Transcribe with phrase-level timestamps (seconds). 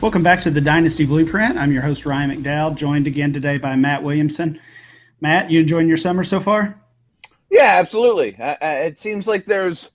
[0.00, 1.58] Welcome back to the Dynasty Blueprint.
[1.58, 4.58] I'm your host, Ryan McDowell, joined again today by Matt Williamson.
[5.20, 6.80] Matt, you enjoying your summer so far?
[7.50, 8.34] Yeah, absolutely.
[8.40, 9.90] Uh, it seems like there's,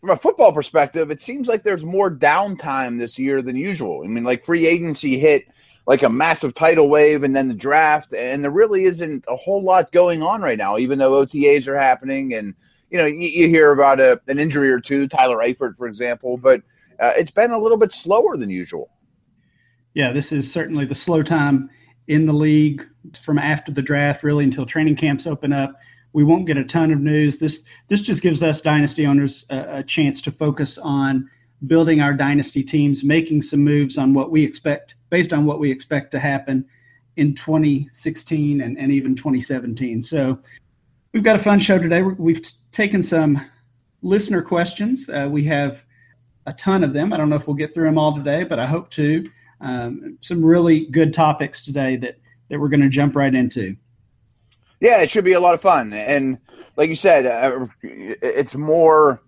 [0.00, 4.02] from a football perspective, it seems like there's more downtime this year than usual.
[4.04, 5.48] I mean, like free agency hit
[5.88, 9.64] like a massive tidal wave and then the draft, and there really isn't a whole
[9.64, 12.54] lot going on right now, even though OTAs are happening and
[12.90, 16.36] you know, you, you hear about a, an injury or two, Tyler Eifert, for example,
[16.36, 16.62] but
[17.00, 18.88] uh, it's been a little bit slower than usual
[19.94, 21.70] yeah, this is certainly the slow time
[22.08, 22.84] in the league
[23.22, 25.74] from after the draft, really until training camps open up.
[26.12, 27.38] We won't get a ton of news.
[27.38, 31.28] This this just gives us dynasty owners a, a chance to focus on
[31.66, 35.70] building our dynasty teams, making some moves on what we expect based on what we
[35.70, 36.64] expect to happen
[37.16, 40.02] in 2016 and, and even 2017.
[40.02, 40.38] So
[41.12, 42.02] we've got a fun show today.
[42.02, 43.44] We've taken some
[44.02, 45.08] listener questions.
[45.08, 45.82] Uh, we have
[46.46, 47.12] a ton of them.
[47.12, 49.28] I don't know if we'll get through them all today, but I hope to
[49.60, 52.18] um, some really good topics today that
[52.50, 53.76] that we're going to jump right into.
[54.80, 56.38] Yeah, it should be a lot of fun, and
[56.76, 59.20] like you said, uh, it's more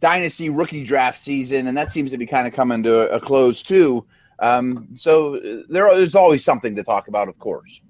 [0.00, 3.62] dynasty rookie draft season, and that seems to be kind of coming to a close
[3.62, 4.06] too.
[4.38, 7.80] Um, so there is always something to talk about, of course.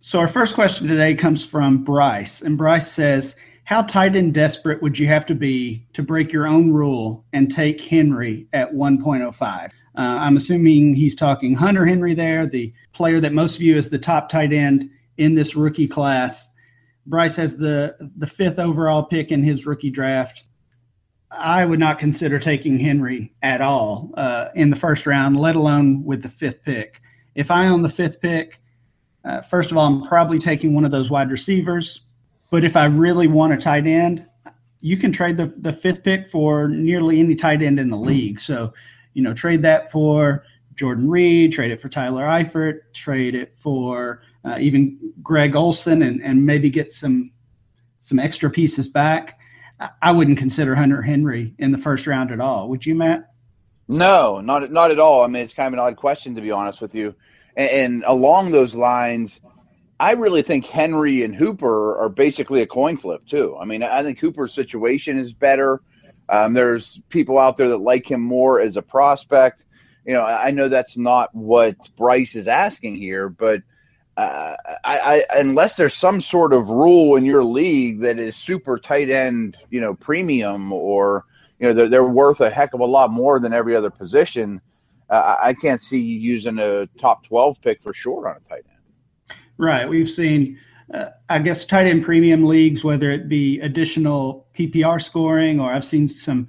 [0.00, 4.80] So our first question today comes from Bryce, and Bryce says, "How tight and desperate
[4.80, 9.72] would you have to be to break your own rule and take Henry at 1.05?"
[9.98, 13.98] Uh, I'm assuming he's talking Hunter Henry there, the player that most view as the
[13.98, 16.48] top tight end in this rookie class.
[17.04, 20.44] Bryce has the the fifth overall pick in his rookie draft.
[21.32, 26.04] I would not consider taking Henry at all uh, in the first round, let alone
[26.04, 27.02] with the fifth pick.
[27.34, 28.60] If I own the fifth pick,
[29.24, 32.02] uh, first of all, I'm probably taking one of those wide receivers.
[32.50, 34.24] But if I really want a tight end,
[34.80, 38.40] you can trade the, the fifth pick for nearly any tight end in the league.
[38.40, 38.72] So
[39.14, 44.22] you know, trade that for Jordan Reed, trade it for Tyler Eifert, trade it for
[44.44, 47.32] uh, even Greg Olsen, and, and maybe get some
[47.98, 49.38] some extra pieces back.
[50.02, 52.68] I wouldn't consider Hunter Henry in the first round at all.
[52.68, 53.30] Would you, Matt?
[53.88, 55.24] No, not not at all.
[55.24, 57.14] I mean, it's kind of an odd question to be honest with you.
[57.56, 59.40] And, and along those lines,
[60.00, 63.56] I really think Henry and Hooper are basically a coin flip too.
[63.60, 65.80] I mean, I think Hooper's situation is better.
[66.28, 69.64] Um, there's people out there that like him more as a prospect.
[70.04, 73.62] You know, I know that's not what Bryce is asking here, but
[74.16, 78.78] uh, I, I, unless there's some sort of rule in your league that is super
[78.78, 81.24] tight end, you know, premium, or
[81.58, 84.60] you know, they're, they're worth a heck of a lot more than every other position.
[85.08, 88.64] Uh, I can't see you using a top 12 pick for sure on a tight
[88.68, 89.38] end.
[89.56, 89.88] Right.
[89.88, 90.58] We've seen
[90.92, 95.84] uh, I guess tight end premium leagues, whether it be additional PPR scoring or I've
[95.84, 96.48] seen some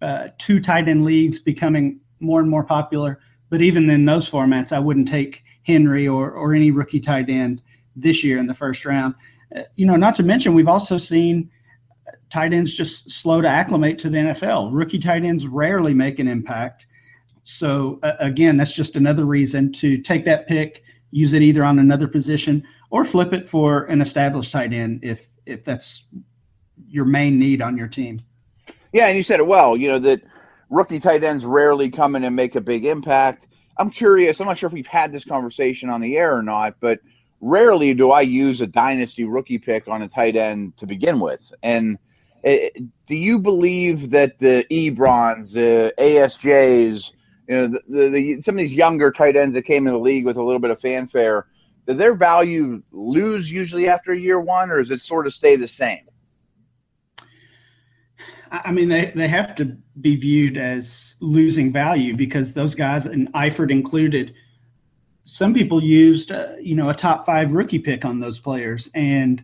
[0.00, 3.20] uh, two tight end leagues becoming more and more popular.
[3.50, 7.62] But even in those formats, I wouldn't take Henry or or any rookie tight end
[7.96, 9.14] this year in the first round.
[9.54, 11.50] Uh, you know, not to mention we've also seen
[12.30, 14.70] tight ends just slow to acclimate to the NFL.
[14.72, 16.86] Rookie tight ends rarely make an impact.
[17.44, 21.78] So uh, again, that's just another reason to take that pick, use it either on
[21.78, 26.04] another position or flip it for an established tight end if if that's
[26.86, 28.20] your main need on your team.
[28.92, 29.76] Yeah, and you said it well.
[29.76, 30.22] You know that
[30.70, 33.48] rookie tight ends rarely come in and make a big impact.
[33.78, 34.38] I'm curious.
[34.38, 37.00] I'm not sure if we've had this conversation on the air or not, but
[37.40, 41.52] rarely do I use a dynasty rookie pick on a tight end to begin with.
[41.64, 41.98] And
[42.44, 42.76] it,
[43.08, 47.10] do you believe that the Ebrons, the ASJs,
[47.48, 49.98] you know, the, the, the, some of these younger tight ends that came in the
[49.98, 51.46] league with a little bit of fanfare
[51.86, 55.68] do their value lose usually after year one, or does it sort of stay the
[55.68, 56.06] same?
[58.50, 63.32] I mean, they, they have to be viewed as losing value because those guys, and
[63.32, 64.34] Eifert included,
[65.24, 68.88] some people used, uh, you know, a top five rookie pick on those players.
[68.94, 69.42] And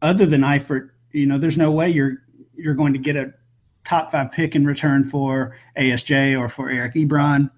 [0.00, 2.18] other than Eifert, you know, there's no way you're
[2.54, 3.34] you're going to get a
[3.84, 7.50] top five pick in return for ASJ or for Eric Ebron.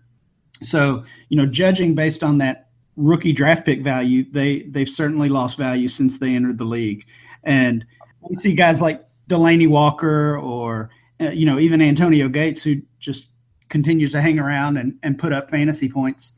[0.62, 2.67] So, you know, judging based on that
[2.98, 7.06] rookie draft pick value, they they've certainly lost value since they entered the league.
[7.44, 7.86] And
[8.20, 10.90] we see guys like Delanie Walker or
[11.20, 13.28] uh, you know even Antonio Gates who just
[13.68, 16.32] continues to hang around and, and put up fantasy points.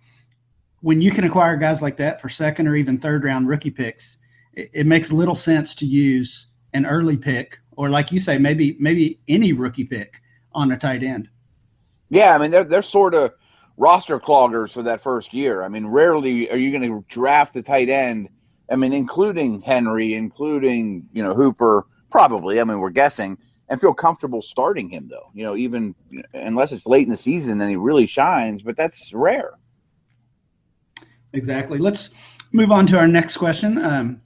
[0.83, 4.19] When you can acquire guys like that for second or even third round rookie picks,
[4.53, 8.77] it, it makes little sense to use an early pick or like you say maybe
[8.79, 10.21] maybe any rookie pick
[10.53, 11.29] on a tight end.
[12.11, 13.33] Yeah, I mean they're they're sort of
[13.81, 15.63] roster cloggers for that first year.
[15.63, 18.29] I mean, rarely are you going to draft a tight end.
[18.71, 22.61] I mean, including Henry, including you know Hooper, probably.
[22.61, 23.39] I mean, we're guessing,
[23.69, 25.31] and feel comfortable starting him though.
[25.35, 25.95] You know, even
[26.35, 29.55] unless it's late in the season and he really shines, but that's rare.
[31.33, 31.79] Exactly.
[31.79, 32.11] Let's
[32.53, 33.83] move on to our next question.
[33.83, 34.21] Um,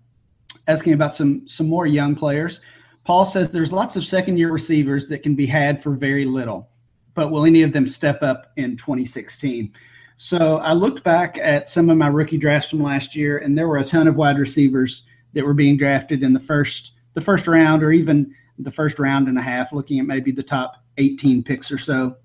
[0.66, 2.60] asking about some some more young players.
[3.04, 6.70] Paul says there's lots of second year receivers that can be had for very little,
[7.14, 9.72] but will any of them step up in 2016?
[10.16, 13.68] So I looked back at some of my rookie drafts from last year, and there
[13.68, 15.02] were a ton of wide receivers
[15.32, 19.28] that were being drafted in the first the first round or even the first round
[19.28, 22.16] and a half, looking at maybe the top 18 picks or so.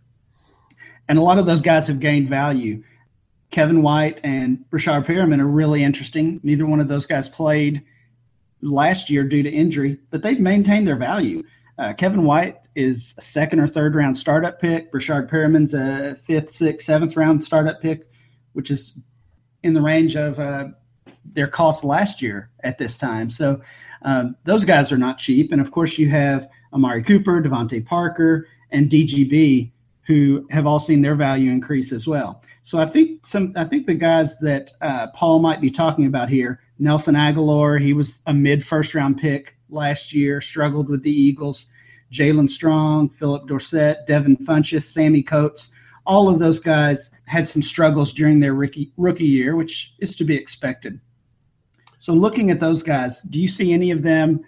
[1.07, 2.83] And a lot of those guys have gained value.
[3.51, 6.39] Kevin White and Breshad Perriman are really interesting.
[6.43, 7.83] Neither one of those guys played
[8.61, 11.43] last year due to injury, but they've maintained their value.
[11.77, 14.91] Uh, Kevin White is a second or third round startup pick.
[14.91, 18.07] Breshad Perriman's a fifth, sixth, seventh round startup pick,
[18.53, 18.93] which is
[19.63, 20.67] in the range of uh,
[21.33, 23.29] their cost last year at this time.
[23.29, 23.61] So
[24.03, 25.51] um, those guys are not cheap.
[25.51, 29.71] And of course, you have Amari Cooper, DeVante Parker, and DGB,
[30.07, 32.41] who have all seen their value increase as well.
[32.63, 36.29] So I think some, I think the guys that uh, Paul might be talking about
[36.29, 41.11] here, Nelson Agholor, he was a mid first round pick last year, struggled with the
[41.11, 41.67] Eagles.
[42.11, 45.69] Jaelen Strong, Phillip Dorsett, Devin Funchess, Sammy Coates,
[46.05, 50.23] all of those guys had some struggles during their rookie rookie year, which is to
[50.23, 50.99] be expected.
[51.99, 54.41] So, looking at those guys, do you see any of them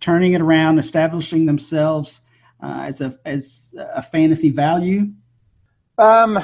[0.00, 2.20] turning it around, establishing themselves
[2.62, 5.08] uh, as a as a fantasy value?
[5.98, 6.38] Um,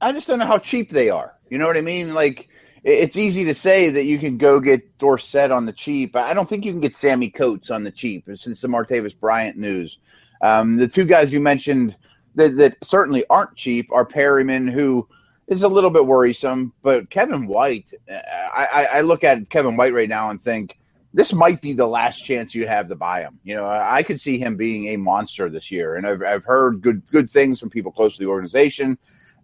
[0.00, 1.34] I just don't know how cheap they are.
[1.50, 2.14] You know what I mean?
[2.14, 2.48] Like,
[2.88, 6.16] it's easy to say that you can go get Dorsett on the cheap.
[6.16, 9.58] I don't think you can get Sammy Coates on the cheap since the Martavis Bryant
[9.58, 9.98] news.
[10.40, 11.94] Um, the two guys you mentioned
[12.36, 15.06] that, that certainly aren't cheap are Perriman, who
[15.48, 16.72] is a little bit worrisome.
[16.82, 20.78] But Kevin White, I, I look at Kevin White right now and think
[21.12, 23.38] this might be the last chance you have to buy him.
[23.44, 26.80] You know, I could see him being a monster this year, and I've, I've heard
[26.80, 28.96] good good things from people close to the organization.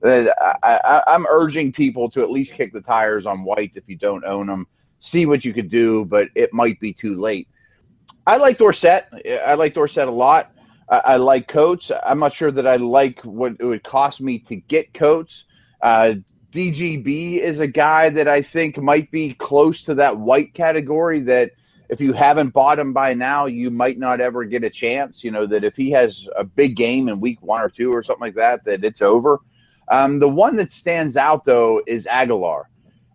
[0.05, 4.25] I, am urging people to at least kick the tires on White if you don't
[4.25, 4.67] own him.
[5.01, 7.49] See what you could do, but it might be too late.
[8.27, 9.07] I like Dorsett.
[9.47, 10.53] I like Dorsett a lot.
[10.89, 11.91] I, I like Coates.
[12.05, 15.45] I'm not sure that I like what it would cost me to get Coates.
[15.81, 16.15] Uh,
[16.53, 21.51] DGB is a guy that I think might be close to that white category that
[21.89, 25.23] if you haven't bought him by now, you might not ever get a chance.
[25.25, 28.03] You know, that if he has a big game in week one or two or
[28.03, 29.41] something like that, that it's over.
[29.89, 32.65] Um, the one that stands out, though, is Agholor.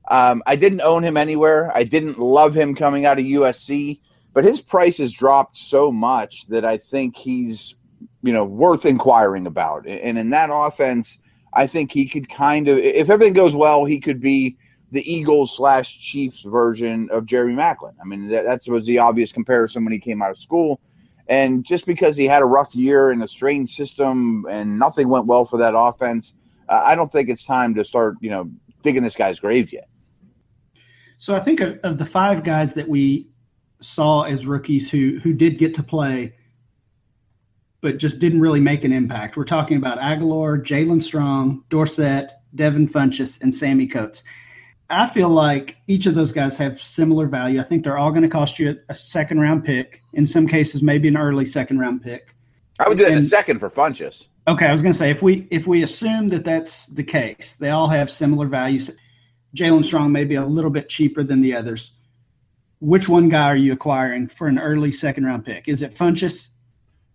[0.09, 1.71] Um, I didn't own him anywhere.
[1.75, 3.99] I didn't love him coming out of USC,
[4.33, 7.75] but his price has dropped so much that I think he's,
[8.23, 9.87] you know, worth inquiring about.
[9.87, 11.17] And in that offense–
[11.53, 14.57] I think he could kind of, if everything goes well, he could be
[14.91, 17.93] the Eagles slash Chiefs version of Jerry Maclin.
[18.01, 20.79] I mean, that, that was the obvious comparison when he came out of school.
[21.27, 25.27] And just because he had a rough year in a strange system and nothing went
[25.27, 26.33] well for that offense,
[26.69, 28.49] I don't think it's time to start, you know,
[28.83, 29.89] digging this guy's grave yet.
[31.17, 33.27] So I think of, of the five guys that we
[33.81, 36.33] saw as rookies who who did get to play
[37.81, 39.37] but just didn't really make an impact.
[39.37, 44.23] We're talking about Agholor, Jaelen Strong, Dorsett, Devin Funchess, and Sammy Coates.
[44.89, 47.59] I feel like each of those guys have similar value.
[47.59, 50.01] I think they're all going to cost you a second round pick.
[50.13, 52.35] In some cases, maybe an early second round pick.
[52.79, 54.25] I would do that and, in a second for Funchess.
[54.47, 57.55] Okay, I was going to say if we if we assume that that's the case,
[57.59, 58.89] they all have similar values.
[59.55, 61.91] Jaelen Strong may be a little bit cheaper than the others.
[62.79, 65.67] Which one guy are you acquiring for an early second round pick?
[65.67, 66.49] Is it Funchess?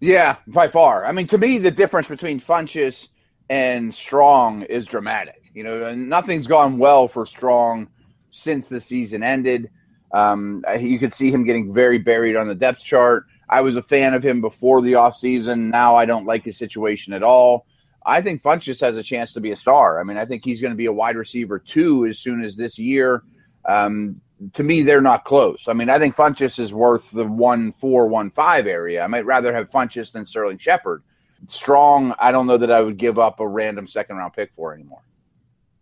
[0.00, 1.06] Yeah, by far.
[1.06, 3.08] I mean, to me, the difference between Funchess
[3.48, 5.50] and Strong is dramatic.
[5.54, 7.88] You know, nothing's gone well for Strong
[8.30, 9.70] since the season ended.
[10.12, 13.26] Um, you could see him getting very buried on the depth chart.
[13.48, 15.70] I was a fan of him before the offseason.
[15.70, 17.66] Now I don't like his situation at all.
[18.06, 19.98] I think Funchess has a chance to be a star.
[19.98, 22.56] I mean, I think he's going to be a wide receiver too as soon as
[22.56, 23.22] this year.
[23.64, 24.20] Um,
[24.52, 25.64] to me, they're not close.
[25.68, 29.02] I mean, I think Funchess is worth the one four one five area.
[29.02, 31.02] I might rather have Funchess than Sterling Shepard.
[31.46, 34.74] Strong, I don't know that I would give up a random second round pick for
[34.74, 35.02] anymore.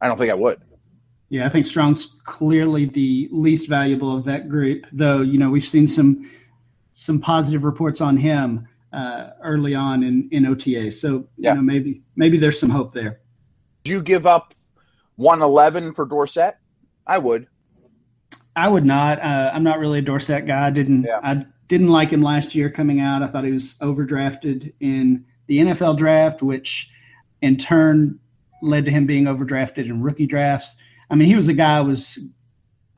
[0.00, 0.60] I don't think I would.
[1.28, 4.84] Yeah, I think Strong's clearly the least valuable of that group.
[4.92, 6.30] Though you know we've seen some
[7.02, 10.92] some positive reports on him uh, early on in in OTA.
[10.92, 11.50] So yeah.
[11.50, 13.20] you know maybe maybe there's some hope there.
[13.84, 14.54] Do you give up
[15.16, 16.56] one eleven for Dorsett?
[17.06, 17.48] I would.
[18.54, 19.18] I would not.
[19.18, 20.66] Uh, I'm not really a Dorsett guy.
[20.66, 21.20] I didn't yeah.
[21.24, 23.22] I didn't like him last year coming out.
[23.22, 26.88] I thought he was overdrafted in the NFL draft, which
[27.40, 28.18] in turn
[28.62, 30.76] led to him being overdrafted in rookie drafts.
[31.10, 32.18] I mean, he was a guy I was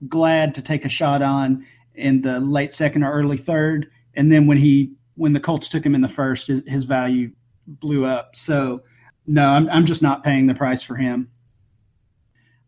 [0.08, 3.90] glad to take a shot on in the late second or early third.
[4.16, 7.30] And then when he when the Colts took him in the first, his value
[7.66, 8.34] blew up.
[8.34, 8.82] So,
[9.26, 11.30] no, I'm, I'm just not paying the price for him.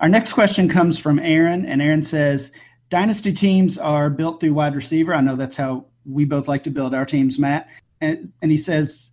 [0.00, 2.53] Our next question comes from Aaron, and Aaron says,
[2.88, 5.15] Dynasty teams are built through wide receiver.
[5.15, 7.69] I know that's how we both like to build our teams, Matt.
[8.00, 9.11] And, and he says,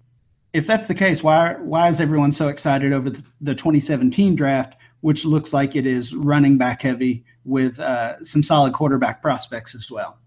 [0.53, 4.75] if that's the case, why why is everyone so excited over the, the 2017 draft,
[5.01, 9.89] which looks like it is running back heavy with uh, some solid quarterback prospects as
[9.89, 10.19] well?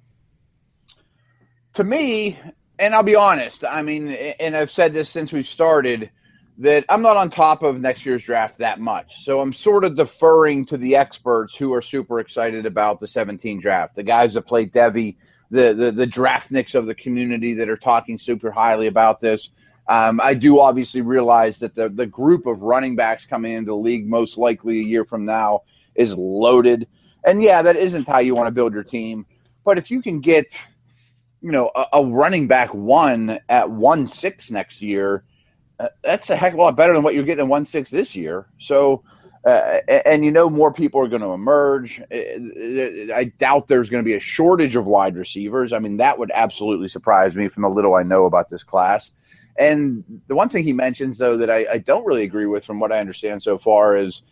[1.76, 2.38] To me,
[2.78, 6.11] and I'll be honest, I mean, and I've said this since we've started
[6.56, 9.23] that I'm not on top of next year's draft that much.
[9.23, 13.61] So I'm sort of deferring to the experts who are super excited about the 17
[13.61, 15.16] draft, the guys that play Devy,
[15.50, 19.50] the the the draftniks of the community that are talking super highly about this.
[19.87, 23.76] Um, I do obviously realize that the the group of running backs coming into the
[23.76, 25.64] league most likely a year from now
[25.95, 26.88] is loaded,
[27.23, 29.26] and yeah, that isn't how you want to build your team.
[29.62, 30.47] But if you can get,
[31.46, 35.22] you know, a, a running back one at one six next year,
[35.78, 37.88] uh, that's a heck of a lot better than what you're getting in one six
[37.88, 38.48] this year.
[38.58, 39.04] So
[39.44, 42.00] uh, and you know more people are going to emerge.
[42.00, 45.72] Uh, I doubt there's going to be a shortage of wide receivers.
[45.72, 49.12] I mean, that would absolutely surprise me from the little I know about this class.
[49.56, 52.80] And the one thing he mentions, though, that I, I don't really agree with, from
[52.80, 54.22] what I understand so far, is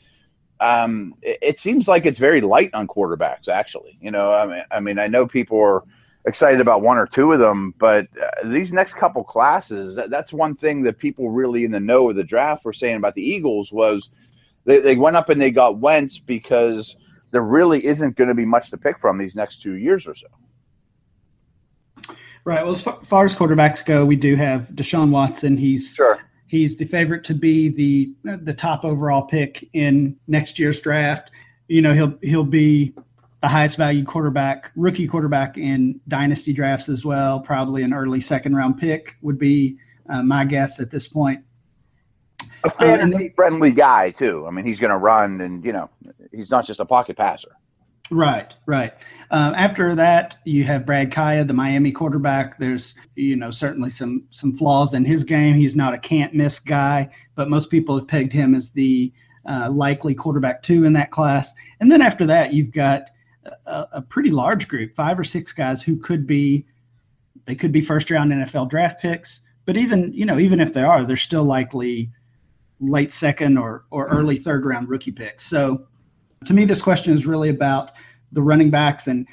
[0.58, 3.46] um, it, it, seems like it's very light on quarterbacks.
[3.46, 5.84] Actually, you know, I mean, I mean, I know people are
[6.26, 10.32] excited about one or two of them, but uh, these next couple classes, that, that's
[10.32, 13.22] one thing that people really in the know of the draft were saying about the
[13.22, 14.10] Eagles was–
[14.64, 16.96] they, they went up and they got Wentz because
[17.30, 20.14] there really isn't going to be much to pick from these next two years or
[20.14, 20.26] so.
[22.44, 22.64] Right.
[22.64, 25.56] Well, as far as quarterbacks go, we do have Deshaun Watson.
[25.56, 30.78] He's sure he's the favorite to be the the top overall pick in next year's
[30.80, 31.30] draft.
[31.68, 32.94] You know, he'll he'll be
[33.44, 37.40] the highest valued quarterback, rookie quarterback in dynasty drafts as well.
[37.40, 39.76] Probably an early second round pick would be
[40.08, 41.44] uh, my guess at this point
[42.64, 44.46] a fantasy friendly guy too.
[44.46, 45.90] I mean, he's going to run, and you know,
[46.32, 47.50] he's not just a pocket passer.
[48.10, 48.94] Right, right.
[49.30, 52.58] Uh, after that, you have Brad Kaaya, the Miami quarterback.
[52.58, 55.54] There's, you know, certainly some some flaws in his game.
[55.56, 59.12] He's not a can't miss guy, but most people have pegged him as the
[59.46, 61.52] uh, likely quarterback two in that class.
[61.80, 63.10] And then after that, you've got
[63.66, 66.66] a, a pretty large group, five or six guys who could be,
[67.44, 69.40] they could be first round NFL draft picks.
[69.66, 72.10] But even, you know, even if they are, they're still likely
[72.80, 75.46] late second or, or early third round rookie picks.
[75.46, 75.86] So
[76.46, 77.92] to me, this question is really about
[78.32, 79.26] the running backs and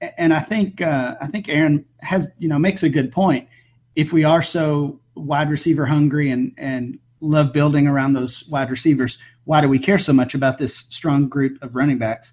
[0.00, 3.48] and I think uh, I think Aaron has you know makes a good point.
[3.96, 9.18] If we are so wide receiver hungry and and love building around those wide receivers,
[9.44, 12.32] why do we care so much about this strong group of running backs?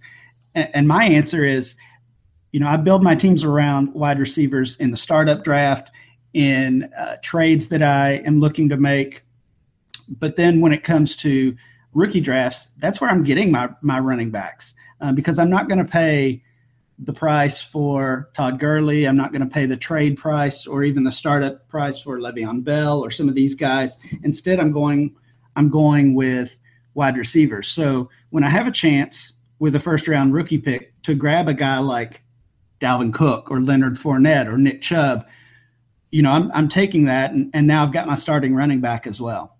[0.73, 1.75] And, my answer is,
[2.51, 5.91] you know, I build my teams around wide receivers in the startup draft,
[6.33, 9.23] in uh, trades that I am looking to make
[10.07, 11.55] but then when it comes to
[11.93, 15.79] rookie drafts, that's where I'm getting my my running backs uh, because I'm not going
[15.79, 16.43] to pay
[16.99, 19.05] the price for Todd Gurley.
[19.05, 22.63] I'm not going to pay the trade price or even the startup price for Le'Veon
[22.63, 23.97] Bell or some of these guys.
[24.23, 25.15] Instead, I'm going
[25.55, 26.51] I'm going with
[26.93, 27.67] wide receivers.
[27.67, 31.53] So when I have a chance with a first round rookie pick to grab a
[31.53, 32.21] guy like
[32.81, 35.25] Dalvin Cook or Leonard Fournette or Nick Chubb,
[36.11, 39.07] you know, I'm, I'm taking that and, and now I've got my starting running back
[39.07, 39.57] as well.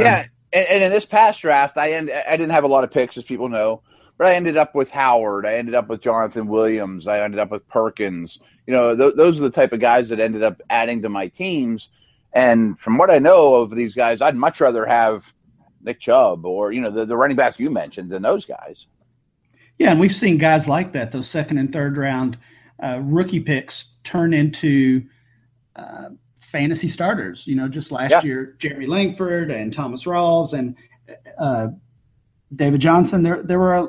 [0.00, 2.90] Yeah, and, and, in this past draft, I end, I didn't have a lot of
[2.92, 3.82] picks, as people know,
[4.16, 5.44] but I ended up with Howard.
[5.44, 7.08] I ended up with Jonathan Williams.
[7.08, 8.38] I ended up with Perkins.
[8.66, 11.26] You know, th- those are the type of guys that ended up adding to my
[11.28, 11.88] teams.
[12.32, 15.32] And from what I know of these guys, I'd much rather have
[15.82, 18.86] Nick Chubb or you know the, the running backs you mentioned than those guys.
[19.78, 21.12] Yeah, and we've seen guys like that.
[21.12, 22.36] Those second and third round
[22.82, 25.04] uh, rookie picks turn into
[25.76, 27.46] uh, fantasy starters.
[27.46, 28.22] You know, just last yeah.
[28.22, 30.74] year, Jeremy Langford and Thomas Rawls and
[31.38, 31.68] uh,
[32.54, 33.22] David Johnson.
[33.22, 33.88] There, there were a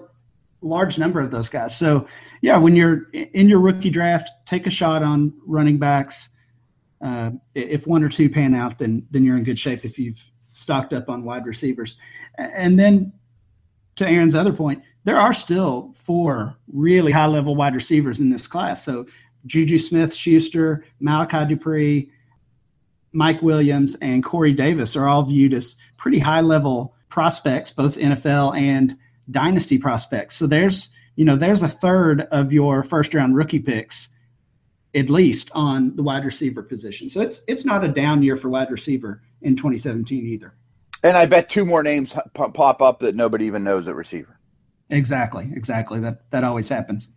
[0.61, 1.75] large number of those guys.
[1.77, 2.07] So,
[2.41, 6.29] yeah, when you're in your rookie draft, take a shot on running backs.
[7.01, 9.85] Uh, if one or two pan out, then then you're in good shape.
[9.85, 11.95] If you've stocked up on wide receivers,
[12.37, 13.13] and then
[13.95, 18.47] to Aaron's other point, there are still four really high level wide receivers in this
[18.47, 18.83] class.
[18.83, 19.05] So
[19.45, 22.11] Juju Smith Schuster, Malachi Dupre,
[23.11, 28.57] Mike Williams and Corey Davis are all viewed as pretty high level prospects, both NFL
[28.57, 28.95] and
[29.31, 30.35] dynasty prospects.
[30.35, 34.09] So there's, you know, there's a third of your first round rookie picks
[34.95, 37.09] at least on the wide receiver position.
[37.09, 40.53] So it's it's not a down year for wide receiver in 2017 either.
[41.03, 44.38] And I bet two more names pop up that nobody even knows at receiver.
[44.89, 45.99] Exactly, exactly.
[45.99, 47.09] That that always happens.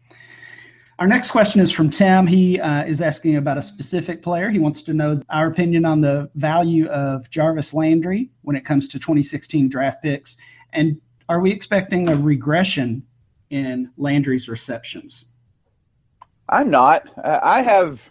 [0.99, 2.27] Our next question is from Tim.
[2.27, 4.51] He uh, is asking about a specific player.
[4.51, 8.87] He wants to know our opinion on the value of Jarvis Landry when it comes
[8.89, 10.37] to 2016 draft picks.
[10.75, 13.03] And are we expecting a regression
[13.51, 15.25] in Landry's receptions?
[16.49, 17.09] I'm not.
[17.25, 18.11] I have.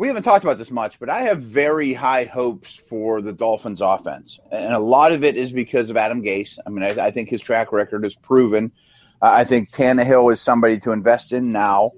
[0.00, 3.82] We haven't talked about this much, but I have very high hopes for the Dolphins'
[3.82, 6.58] offense, and a lot of it is because of Adam Gase.
[6.66, 8.72] I mean, I, I think his track record is proven.
[9.20, 11.92] Uh, I think Tannehill is somebody to invest in now.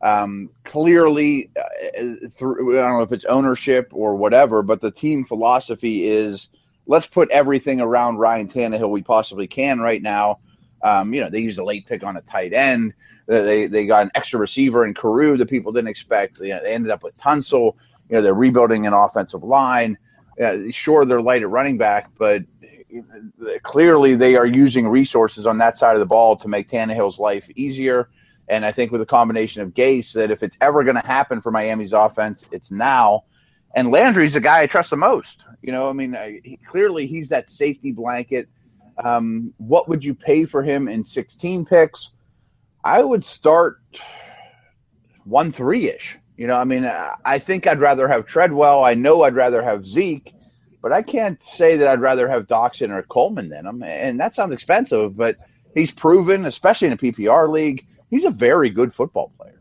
[0.00, 5.26] Um, clearly, uh, through, I don't know if it's ownership or whatever, but the team
[5.26, 6.48] philosophy is
[6.86, 10.38] let's put everything around Ryan Tannehill we possibly can right now.
[10.82, 12.94] Um, you know, they used a late pick on a tight end.
[13.26, 16.38] They they got an extra receiver in Carroo that people didn't expect.
[16.38, 17.76] You know, they ended up with Tunsil.
[18.08, 19.96] You know, they're rebuilding an offensive line.
[20.42, 22.42] Uh, sure, they're light at running back, but
[23.62, 27.48] clearly they are using resources on that side of the ball to make Tannehill's life
[27.54, 28.10] easier.
[28.48, 31.40] And I think with a combination of Gase, that if it's ever going to happen
[31.40, 33.24] for Miami's offense, it's now.
[33.74, 35.38] And Landry's the guy I trust the most.
[35.62, 38.48] You know, I mean, I, he, clearly he's that safety blanket.
[39.02, 42.10] Um, what would you pay for him in 16 picks?
[42.84, 43.80] I would start
[45.24, 46.18] one three ish.
[46.36, 46.84] You know, I mean,
[47.24, 48.84] I think I'd rather have Treadwell.
[48.84, 50.34] I know I'd rather have Zeke
[50.82, 53.82] but I can't say that I'd rather have Doctson or Coleman than him.
[53.84, 55.36] And that sounds expensive, but
[55.74, 59.60] he's proven, especially in a PPR league, he's a very good football player.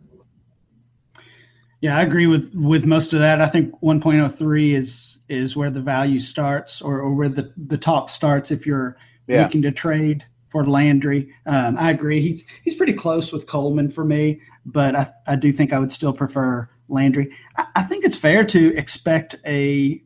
[1.79, 3.41] Yeah, I agree with with most of that.
[3.41, 8.09] I think 1.03 is is where the value starts, or, or where the the top
[8.09, 8.97] starts if you're
[9.31, 9.43] yeah.
[9.43, 11.33] looking to trade for Landry.
[11.45, 12.21] Um, I agree.
[12.21, 15.91] He's he's pretty close with Coleman for me, but I, I do think I would
[15.91, 17.31] still prefer Landry.
[17.57, 20.03] I, I think it's fair to expect a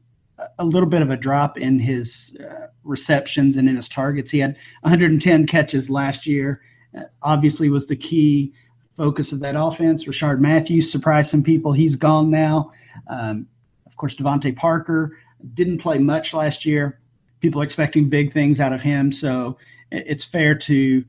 [0.60, 4.32] a little bit of a drop in his uh, receptions and in his targets.
[4.32, 6.62] He had 110 catches last year.
[6.98, 8.54] Uh, obviously, was the key
[8.98, 10.06] focus of that offense.
[10.06, 11.74] Rishard Matthews surprised some people.
[11.74, 12.72] He's gone now.
[13.08, 13.48] Um,
[13.86, 15.18] of course, DeVante Parker
[15.54, 17.00] didn't play much last year.
[17.46, 19.56] People expecting big things out of him, so
[19.92, 21.06] it's fair to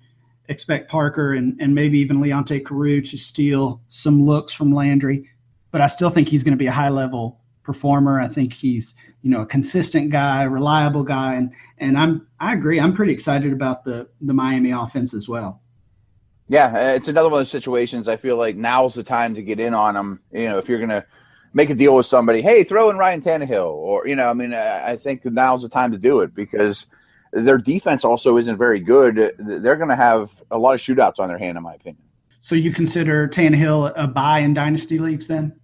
[0.50, 5.30] expect Parker and, and maybe even Leonte Carroo to steal some looks from Landry.
[5.70, 8.20] But I still think he's going to be a high level performer.
[8.20, 12.78] I think he's you know a consistent guy, reliable guy, and and I'm I agree.
[12.78, 15.62] I'm pretty excited about the the Miami offense as well.
[16.48, 18.08] Yeah, it's another one of those situations.
[18.08, 20.20] I feel like now's the time to get in on them.
[20.32, 21.06] You know, if you're gonna
[21.56, 24.52] make a deal with somebody, hey, throw in Ryan Tannehill, or you know, I mean,
[24.52, 26.84] I think now's the time to do it because
[27.32, 29.34] their defense also isn't very good.
[29.38, 32.02] They're going to have a lot of shootouts on their hand, in my opinion.
[32.42, 35.58] So you consider Tannehill a buy in dynasty leagues then?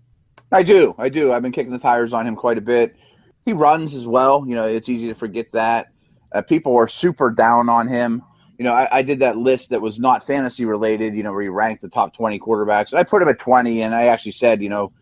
[0.51, 0.95] I do.
[0.97, 1.31] I do.
[1.31, 2.97] I've been kicking the tires on him quite a bit.
[3.45, 4.47] He runs as well.
[4.49, 5.93] You know, it's easy to forget that.
[6.33, 8.23] Uh, people are super down on him.
[8.59, 11.43] You know, I, I, did that list that was not fantasy related, you know, where
[11.43, 12.91] he ranked the top 20 quarterbacks.
[12.91, 14.93] And I put him at 20, and I actually said, you know,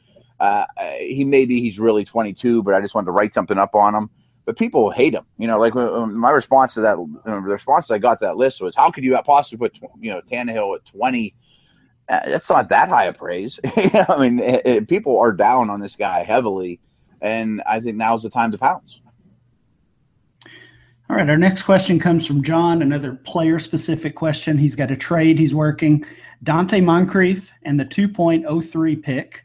[0.40, 3.74] Uh, uh, he maybe he's really 22, but I just wanted to write something up
[3.74, 4.10] on him.
[4.46, 5.26] But people hate him.
[5.38, 8.24] You know, like uh, um, my response to that, uh, the response I got to
[8.24, 11.34] that list was, how could you possibly put, you know, Tannehill at 20?
[12.08, 13.60] Uh, that's not that high a praise.
[13.64, 16.80] I mean, it, it, people are down on this guy heavily,
[17.20, 18.98] and I think now's the time to pounce.
[21.10, 24.56] All right, our next question comes from John, another player specific question.
[24.56, 26.04] He's got a trade he's working.
[26.44, 29.44] Donte Moncrief and the 2.03 pick,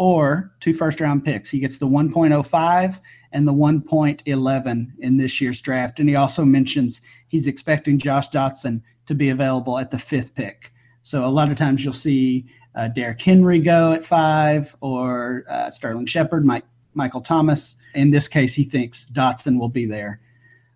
[0.00, 1.50] or two first round picks.
[1.50, 2.98] He gets the 1.05
[3.32, 6.00] and the 1.11 in this year's draft.
[6.00, 10.72] And he also mentions he's expecting Josh Doctson to be available at the fifth pick.
[11.02, 15.70] So a lot of times you'll see uh, Derrick Henry go at five or uh,
[15.70, 17.76] Sterling Shepard, Mike, Michael Thomas.
[17.94, 20.18] In this case, he thinks Doctson will be there.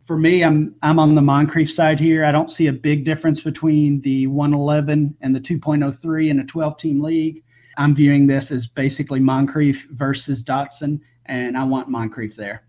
[0.05, 2.27] For me, I'm I'm on the Moncrief side here.
[2.27, 7.01] I don't see a big difference between the 111 and the 2.03 in a 12-team
[7.01, 7.43] league.
[7.77, 12.65] I'm viewing this as basically Moncrief versus Doctson, and I want Moncrief there.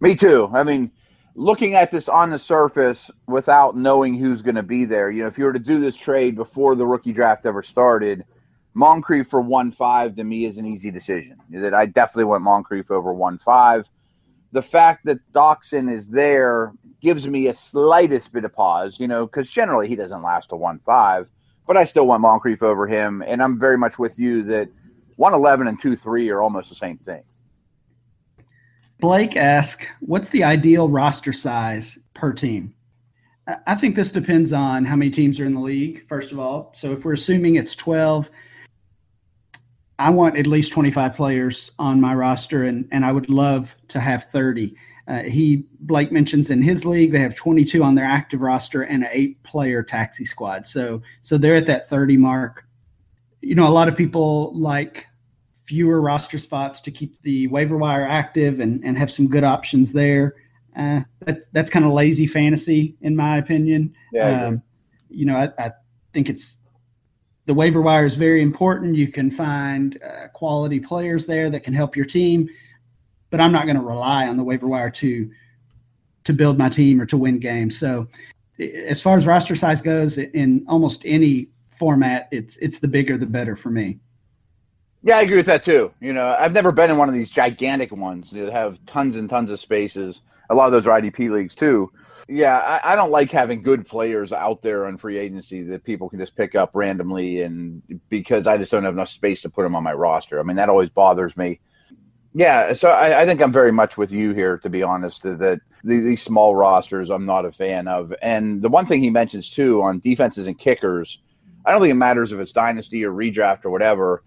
[0.00, 0.50] Me too.
[0.54, 0.90] I mean,
[1.34, 5.28] looking at this on the surface without knowing who's going to be there, you know,
[5.28, 8.24] if you were to do this trade before the rookie draft ever started,
[8.74, 11.38] Moncrief for one five to me is an easy decision.
[11.50, 13.88] That I definitely want Moncrief over one five.
[14.52, 19.26] The fact that Doctson is there gives me a slightest bit of pause, you know,
[19.26, 21.28] because generally he doesn't last to one five,
[21.66, 24.68] but I still want Moncrief over him, and I'm very much with you that
[25.16, 27.22] one eleven and two three are almost the same thing.
[29.00, 32.74] Blake asks, what's the ideal roster size per team?
[33.66, 36.72] I think this depends on how many teams are in the league, first of all.
[36.74, 38.30] So if we're assuming it's 12,
[39.98, 44.00] I want at least 25 players on my roster, and, and I would love to
[44.00, 44.74] have 30.
[45.06, 49.04] Uh, he Blake mentions in his league they have 22 on their active roster and
[49.04, 50.66] an eight-player taxi squad.
[50.66, 52.64] So so they're at that 30 mark.
[53.42, 55.06] you know, a lot of people like
[55.66, 59.92] fewer roster spots to keep the waiver wire active and, and have some good options
[59.92, 60.34] there.
[60.76, 63.94] Uh, that's that's kind of lazy fantasy, in my opinion.
[64.12, 64.62] Yeah, um,
[65.08, 65.72] you know, I, I,
[66.12, 66.56] think it's
[67.46, 68.96] the waiver wire is very important.
[68.96, 72.48] You can find uh, quality players there that can help your team,
[73.34, 75.28] but I'm not going to rely on the waiver wire to
[76.22, 77.76] to build my team or to win games.
[77.76, 78.06] So,
[78.60, 83.26] as far as roster size goes, in almost any format, it's it's the bigger the
[83.26, 83.98] better for me.
[85.02, 85.92] Yeah, I agree with that too.
[86.00, 89.28] You know, I've never been in one of these gigantic ones that have tons and
[89.28, 90.22] tons of spaces.
[90.48, 91.90] A lot of those are IDP leagues too.
[92.28, 96.08] Yeah, I, I, don't like having good players out there on free agency that people
[96.08, 99.64] can just pick up randomly, and because I just don't have enough space to put
[99.64, 100.38] them on my roster.
[100.38, 101.58] I mean, that always bothers me.
[102.34, 105.22] Yeah, so I, I think I'm very much with you here, to be honest.
[105.22, 109.50] That, these small rosters I'm not a fan of, and the one thing he mentions
[109.50, 111.20] too on defenses and kickers,
[111.64, 114.22] I don't think it matters if it's dynasty or redraft or whatever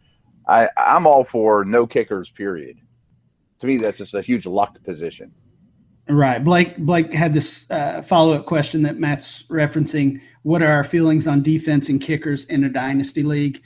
[0.48, 2.78] I, I'm all for no kickers, period.
[3.60, 5.34] To me, that's just a huge luck position.
[6.10, 6.42] Right.
[6.42, 10.22] Blake Blake had this uh, follow up question that Matt's referencing.
[10.44, 13.62] What are our feelings on defense and kickers in a dynasty league?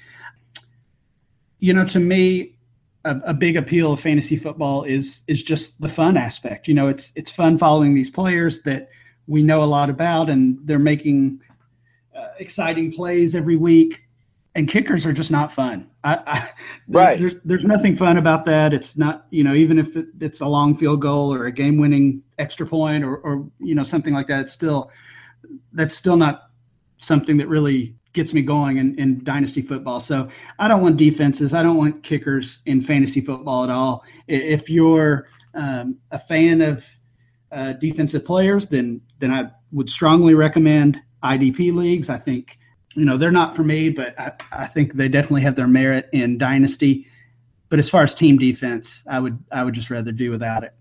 [1.59, 2.57] You know, to me,
[3.05, 6.67] a, a, big appeal of fantasy football is is just the fun aspect.
[6.67, 8.89] You know, it's it's fun following these players that
[9.27, 11.41] we know a lot about, and they're making
[12.15, 14.01] uh, exciting plays every week
[14.55, 15.89] and kickers are just not fun.
[16.03, 16.49] I, I
[16.87, 17.19] right.
[17.19, 18.73] There's, there's nothing fun about that.
[18.73, 21.77] It's not, you know, even if it, it's a long field goal or a game
[21.77, 24.91] winning extra point or, or, you know, something like that, it's still,
[25.73, 26.49] that's still not
[27.01, 29.99] something that really gets me going in, in dynasty football.
[29.99, 30.27] So
[30.59, 31.53] I don't want defenses.
[31.53, 34.03] I don't want kickers in fantasy football at all.
[34.27, 36.83] If you're um, a fan of
[37.51, 42.09] uh, defensive players, then, then I would strongly recommend IDP leagues.
[42.09, 42.57] I think,
[42.95, 46.09] you know, they're not for me, but I, I think they definitely have their merit
[46.11, 47.07] in dynasty.
[47.69, 50.73] But as far as team defense, I would I would just rather do without it.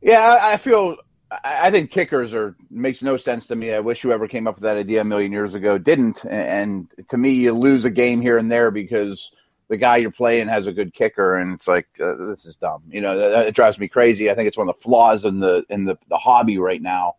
[0.00, 0.96] Yeah, I feel
[1.42, 3.72] I think kickers are makes no sense to me.
[3.72, 6.24] I wish whoever came up with that idea a million years ago didn't.
[6.26, 9.30] And to me, you lose a game here and there because
[9.68, 12.82] the guy you're playing has a good kicker, and it's like uh, this is dumb.
[12.88, 14.30] You know, that, that, drives me crazy.
[14.30, 17.16] I think it's one of the flaws in the in the, the hobby right now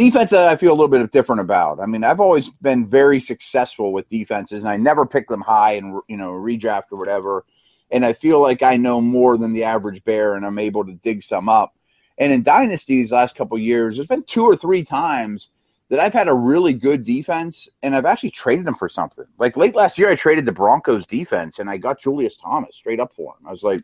[0.00, 1.78] defense I feel a little bit different about.
[1.78, 5.72] I mean, I've always been very successful with defenses, and I never pick them high
[5.72, 7.44] and you know redraft or whatever.
[7.90, 10.92] And I feel like I know more than the average bear, and I'm able to
[10.92, 11.74] dig some up.
[12.20, 15.48] And in dynasties, last couple years, there's been two or three times
[15.88, 19.24] that I've had a really good defense, and I've actually traded them for something.
[19.38, 23.00] Like late last year, I traded the Broncos defense, and I got Julius Thomas straight
[23.00, 23.46] up for him.
[23.48, 23.82] I was like,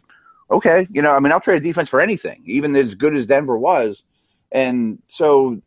[0.53, 3.27] okay, you know, I mean, I'll trade a defense for anything, even as good as
[3.27, 4.05] Denver was
[4.53, 5.61] and so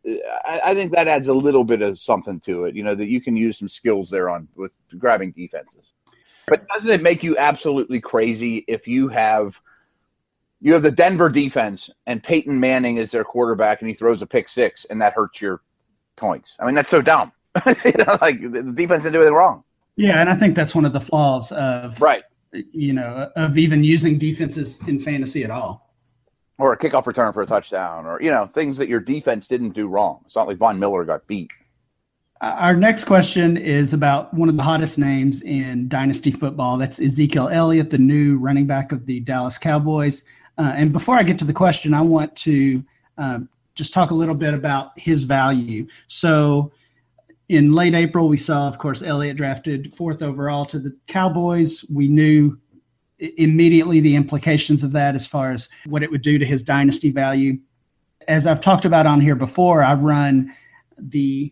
[0.45, 2.75] I, I, think that adds a little bit of something to it.
[2.75, 5.93] You know that you can use some skills there on with grabbing defenses.
[6.47, 9.62] But doesn't it make you absolutely crazy if you have
[10.62, 14.28] you have the Denver defense and Peyton Manning is their quarterback and he throws a
[14.28, 15.62] pick six and that hurts your
[16.15, 16.56] points?
[16.60, 17.32] I mean that's so dumb.
[17.65, 19.63] you know, like the defense didn't do anything wrong.
[19.95, 22.24] Yeah, and I think that's one of the flaws of right.
[22.52, 25.89] You know, of even using defenses in fantasy at all
[26.60, 29.72] or a kickoff return for a touchdown, or you know things that your defense didn't
[29.72, 30.22] do wrong.
[30.26, 31.50] It's not like Von Miller got beat.
[32.41, 36.78] Uh, our next question is about one of the hottest names in dynasty football.
[36.78, 40.24] That's Ezekiel Elliott, the new running back of the Dallas Cowboys.
[40.60, 42.84] Uh, and before I get to the question, I want to
[43.17, 45.88] um, just talk a little bit about his value.
[46.10, 46.74] So,
[47.48, 51.84] in late April, we saw, of course, Elliott drafted fourth overall to the Cowboys.
[51.89, 52.60] We knew
[53.19, 57.10] immediately the implications of that as far as what it would do to his dynasty
[57.10, 57.58] value.
[58.28, 60.54] As I've talked about on here before, I run
[60.98, 61.52] the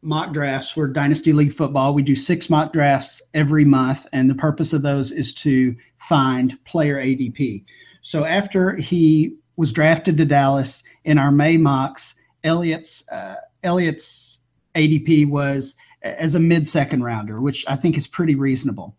[0.00, 1.92] mock drafts for Dynasty League football.
[1.92, 6.58] We do six mock drafts every month, and the purpose of those is to find
[6.64, 7.64] player ADP.
[8.04, 12.14] So after he was drafted to Dallas in our May mocks,
[12.44, 14.40] Elliott's uh, Elliott's
[14.74, 18.94] ADP was as a mid second rounder, which I think is pretty reasonable.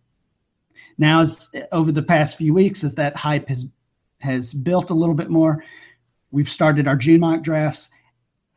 [0.98, 3.65] Now, as over the past few weeks, as that hype has
[4.22, 5.63] has built a little bit more,
[6.32, 7.89] we've started our June mock drafts.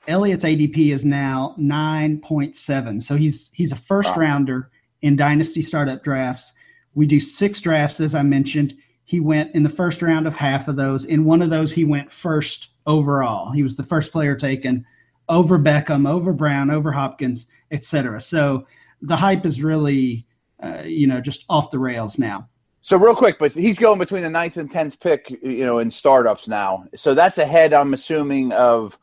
[0.07, 3.03] Elliott's ADP is now 9.7.
[3.03, 4.23] So he's he's a first wow.
[4.23, 4.71] rounder
[5.03, 6.55] in dynasty startup drafts.
[6.95, 8.75] We do six drafts, as I mentioned.
[9.09, 11.07] He went in the first round of half of those.
[11.07, 13.51] In one of those, he went first overall.
[13.51, 14.85] He was the first player taken
[15.31, 18.21] over Beckham, over Brown, over Hopkins, etc.
[18.21, 18.67] So
[19.01, 20.27] the hype is really
[20.63, 22.49] uh, you know, just off the rails now.
[22.83, 25.91] So real quick, but he's going between the ninth and tenth pick, you know, in
[25.91, 26.85] startups now.
[26.97, 28.99] So that's ahead, I'm assuming, of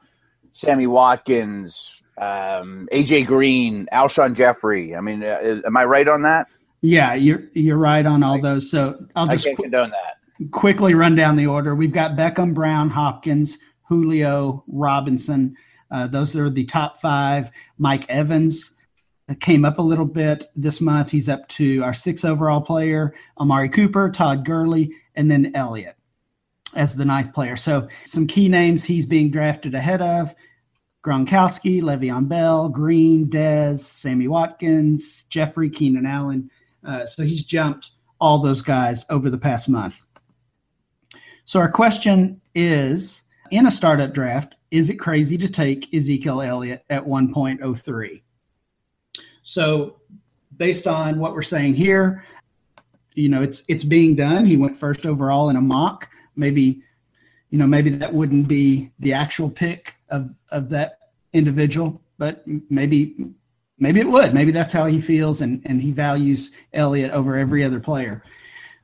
[0.54, 4.96] Sammy Watkins, um, AJ Green, Alshon Jeffery.
[4.96, 6.48] I mean, uh, am I right on that?
[6.86, 8.70] Yeah, you're you're right on all those.
[8.70, 10.52] So I'll I just can't qu- condone that.
[10.52, 11.76] quickly run down the order.
[11.76, 13.58] We've got Beckham, Brown, Hopkins,
[13.90, 15.56] Julio, Robinson.
[15.92, 17.50] Uh, those are the top five.
[17.78, 18.72] Mike Evans
[19.30, 21.10] uh, came up a little bit this month.
[21.10, 23.14] He's up to our sixth overall player.
[23.40, 25.96] Amari Cooper, Todd Gurley, and then Elliott
[26.76, 27.56] as the ninth player.
[27.56, 30.36] So some key names he's being drafted ahead of.
[31.06, 36.50] Gronkowski, Le'Veon Bell, Green, Dez, Sammy Watkins, Jeffery, Keenan Allen.
[36.86, 39.96] Uh, so he's jumped all those guys over the past month.
[41.46, 43.22] So our question is
[43.52, 48.22] in a startup draft, is it crazy to take Ezekiel Elliott at 1.03?
[49.44, 49.98] So
[50.58, 52.26] based on what we're saying here,
[53.14, 54.46] you know, it's it's being done.
[54.46, 56.10] He went first overall in a mock.
[56.36, 56.82] Maybe,
[57.50, 61.00] you know, maybe that wouldn't be the actual pick of of that
[61.32, 63.16] individual, but maybe
[63.78, 64.34] maybe it would.
[64.34, 68.24] Maybe that's how he feels and and he values Elliott over every other player.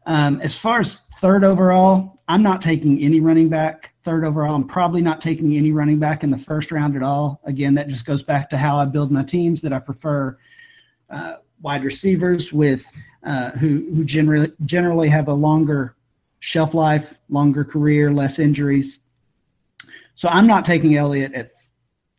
[0.05, 4.55] Um, as far as third overall, I'm not taking any running back third overall.
[4.55, 7.39] I'm probably not taking any running back in the first round at all.
[7.45, 9.61] Again, that just goes back to how I build my teams.
[9.61, 10.37] That I prefer
[11.09, 12.83] uh, wide receivers with
[13.23, 15.95] uh, who who generally generally have a longer
[16.39, 18.99] shelf life, longer career, less injuries.
[20.15, 21.60] So I'm not taking Elliott at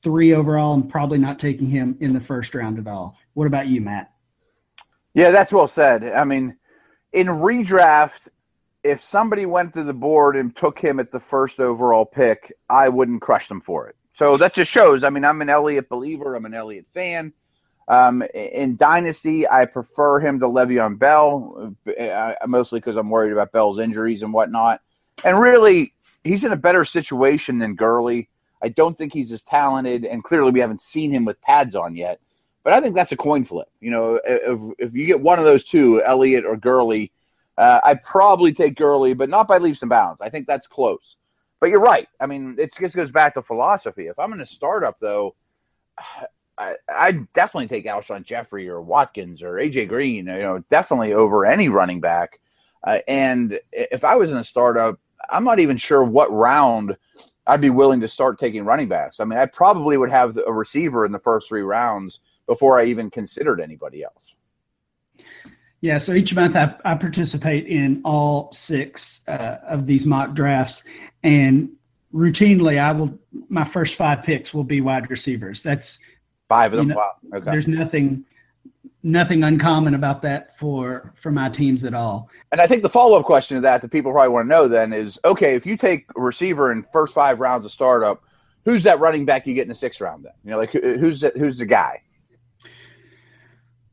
[0.03, 0.75] three overall.
[0.75, 3.17] I'm probably not taking him in the first round at all.
[3.35, 4.13] What about you, Matt?
[5.15, 6.05] Yeah, that's well said.
[6.05, 6.57] I mean,
[7.13, 8.29] in redraft,
[8.83, 12.89] if somebody went to the board and took him at the first overall pick, I
[12.89, 13.97] wouldn't crush them for it.
[14.15, 15.05] So that just shows.
[15.05, 16.35] I mean, I'm an Elliott believer.
[16.35, 17.33] I'm an Elliott fan.
[17.89, 23.53] Um, in Dynasty, I prefer him to Le'Veon Bell, uh, mostly because I'm worried about
[23.53, 24.81] Bell's injuries and whatnot.
[25.25, 28.29] And really, he's in a better situation than Gurley.
[28.63, 31.97] I don't think he's as talented, and clearly we haven't seen him with pads on
[31.97, 32.21] yet.
[32.65, 33.69] But I think that's a coin flip.
[33.81, 37.11] You know, if, if you get one of those two, Elliott or Gurley,
[37.59, 40.21] uh, I'd probably take Gurley, but not by leaps and bounds.
[40.21, 41.17] I think that's close.
[41.59, 42.09] But you're right.
[42.21, 44.07] I mean, it just goes back to philosophy.
[44.07, 45.35] If I'm in a startup, though,
[46.59, 50.27] I, I definitely take Alshon Jeffery or Watkins or AJ Green.
[50.27, 52.41] You know, definitely over any running back.
[52.85, 54.99] Uh, and if I was in a startup,
[55.31, 56.97] I'm not even sure what round
[57.47, 59.21] I'd be willing to start taking running backs.
[59.21, 62.85] I mean, I probably would have a receiver in the first three rounds before I
[62.85, 64.35] even considered anybody else.
[65.81, 70.85] Yeah, so each month I, I participate in all six uh, of these mock drafts,
[71.25, 71.71] and
[72.15, 75.61] routinely I will my first five picks will be wide receivers.
[75.61, 75.99] That's
[76.49, 76.89] five of them.
[76.91, 77.39] You know, wow.
[77.39, 77.51] Okay.
[77.51, 78.25] There's nothing
[79.03, 82.29] nothing uncommon about that for for my teams at all.
[82.53, 84.69] And I think the follow up question to that that people probably want to know
[84.69, 88.23] then is okay, if you take a receiver in first five rounds of startup,
[88.65, 90.33] who's that running back you get in the sixth round then?
[90.45, 92.03] You know, like who's the, who's the guy?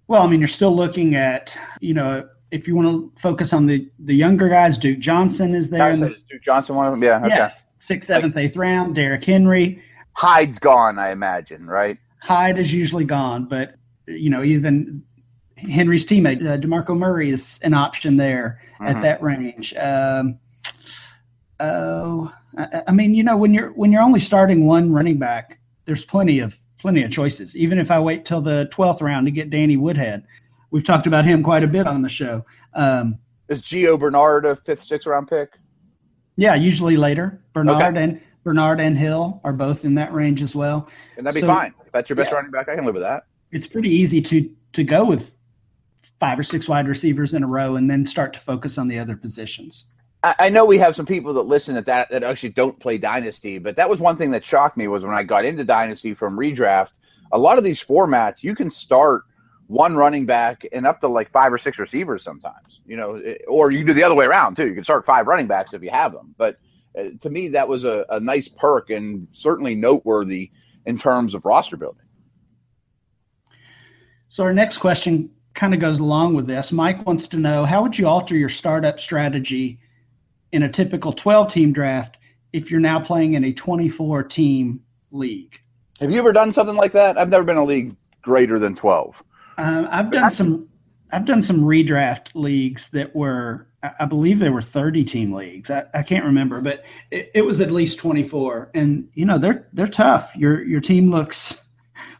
[0.08, 3.66] Well, I mean, you're still looking at, you know, if you want to focus on
[3.66, 5.96] the the younger guys, Duke Johnson is there.
[5.96, 7.04] The, Duke Johnson, one of them.
[7.04, 7.18] Yeah.
[7.20, 7.30] Okay.
[7.30, 8.96] Yes, sixth, seventh, eighth round.
[8.96, 9.84] Derrick Henry.
[10.14, 11.98] Hyde's gone, I imagine, right?
[12.22, 13.76] Hyde is usually gone, but
[14.10, 15.04] you know, even
[15.58, 18.88] Henry's teammate uh, Demarco Murray is an option there mm-hmm.
[18.88, 19.74] at that range.
[19.76, 20.40] Um,
[21.60, 25.60] oh, I, I mean, you know, when you're when you're only starting one running back,
[25.86, 27.56] there's plenty of plenty of choices.
[27.56, 30.24] Even if I wait till the 12th round to get Danny Woodhead,
[30.72, 32.46] we've talked about him quite a bit on the show.
[32.74, 33.20] Um,
[33.50, 35.58] Is Gio Bernard a fifth, sixth round pick?
[36.38, 37.42] Yeah, usually later.
[37.54, 38.04] Bernard okay.
[38.04, 40.88] and Bernard and Hill are both in that range as well.
[41.18, 41.74] And that'd be so, fine.
[41.86, 43.26] If that's your best yeah, running back, I can live with that.
[43.52, 45.34] It's pretty easy to to go with
[46.20, 49.00] five or six wide receivers in a row and then start to focus on the
[49.00, 49.86] other positions.
[50.22, 53.58] I know we have some people that listen at that that actually don't play Dynasty,
[53.58, 56.38] but that was one thing that shocked me was when I got into Dynasty from
[56.38, 56.90] redraft.
[57.32, 59.24] A lot of these formats, you can start
[59.68, 63.72] one running back and up to like five or six receivers sometimes, you know, or
[63.72, 64.68] you can do the other way around too.
[64.68, 66.36] You can start five running backs if you have them.
[66.38, 66.58] But
[66.98, 70.52] uh, to me, that was a, a nice perk and certainly noteworthy
[70.86, 72.04] in terms of roster building.
[74.30, 76.72] So our next question kind of goes along with this.
[76.72, 79.80] Mike wants to know how would you alter your startup strategy
[80.52, 82.18] in a typical 12 team draft
[82.54, 85.60] if you're now playing in a 24 team league.
[86.00, 87.18] Have you ever done something like that?
[87.18, 89.22] I've never been in a league greater than 12.
[89.58, 90.70] Um, I've done some.
[91.12, 93.68] I've done some redraft leagues that were,
[94.00, 95.72] I believe, they were 30 team leagues.
[95.72, 98.70] I, I can't remember, but it, it was at least 24.
[98.76, 100.32] And you know, they're they're tough.
[100.36, 101.58] Your your team looks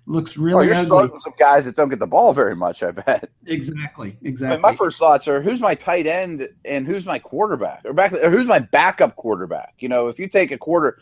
[0.10, 0.60] looks oh, really.
[0.60, 0.86] Oh, you're ugly.
[0.86, 2.84] starting some guys that don't get the ball very much.
[2.84, 3.30] I bet.
[3.46, 4.18] Exactly.
[4.24, 4.60] Exactly.
[4.60, 8.30] my first thoughts are who's my tight end and who's my quarterback, or back, or
[8.30, 9.76] who's my backup quarterback.
[9.80, 11.00] You know, if you take a quarter,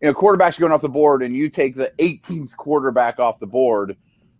[0.00, 3.46] you know, quarterback's going off the board, and you take the 18th quarterback off the
[3.46, 3.96] board,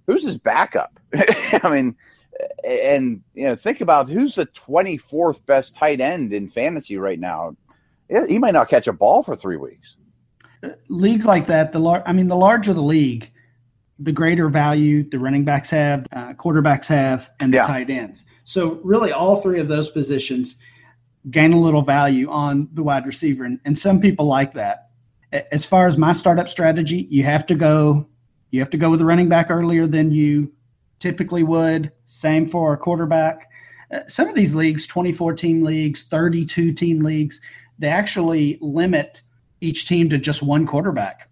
[0.07, 0.99] who's his backup?
[1.15, 1.97] I mean,
[2.65, 7.57] And you know, think about who's the 24th best tight end in fantasy right now.
[8.29, 9.97] He might not catch a ball for three weeks.
[10.63, 13.31] Uh, leagues like that, the lar- I mean, the larger the league,
[13.99, 17.67] the greater value the running backs have, uh, quarterbacks have, and the yeah.
[17.67, 18.23] tight ends.
[18.45, 20.57] So really, all three of those positions
[21.31, 24.91] gain a little value on the wide receiver, and, and some people like that.
[25.51, 28.07] As far as my startup strategy, you have to go
[28.55, 30.53] you have to go with a running back earlier than you
[31.01, 31.91] typically would.
[32.05, 33.51] Same for a quarterback.
[33.93, 37.41] Uh, some of these leagues, 24 team leagues, 32 team leagues,
[37.81, 39.23] they actually limit
[39.61, 41.29] each team to just one quarterback.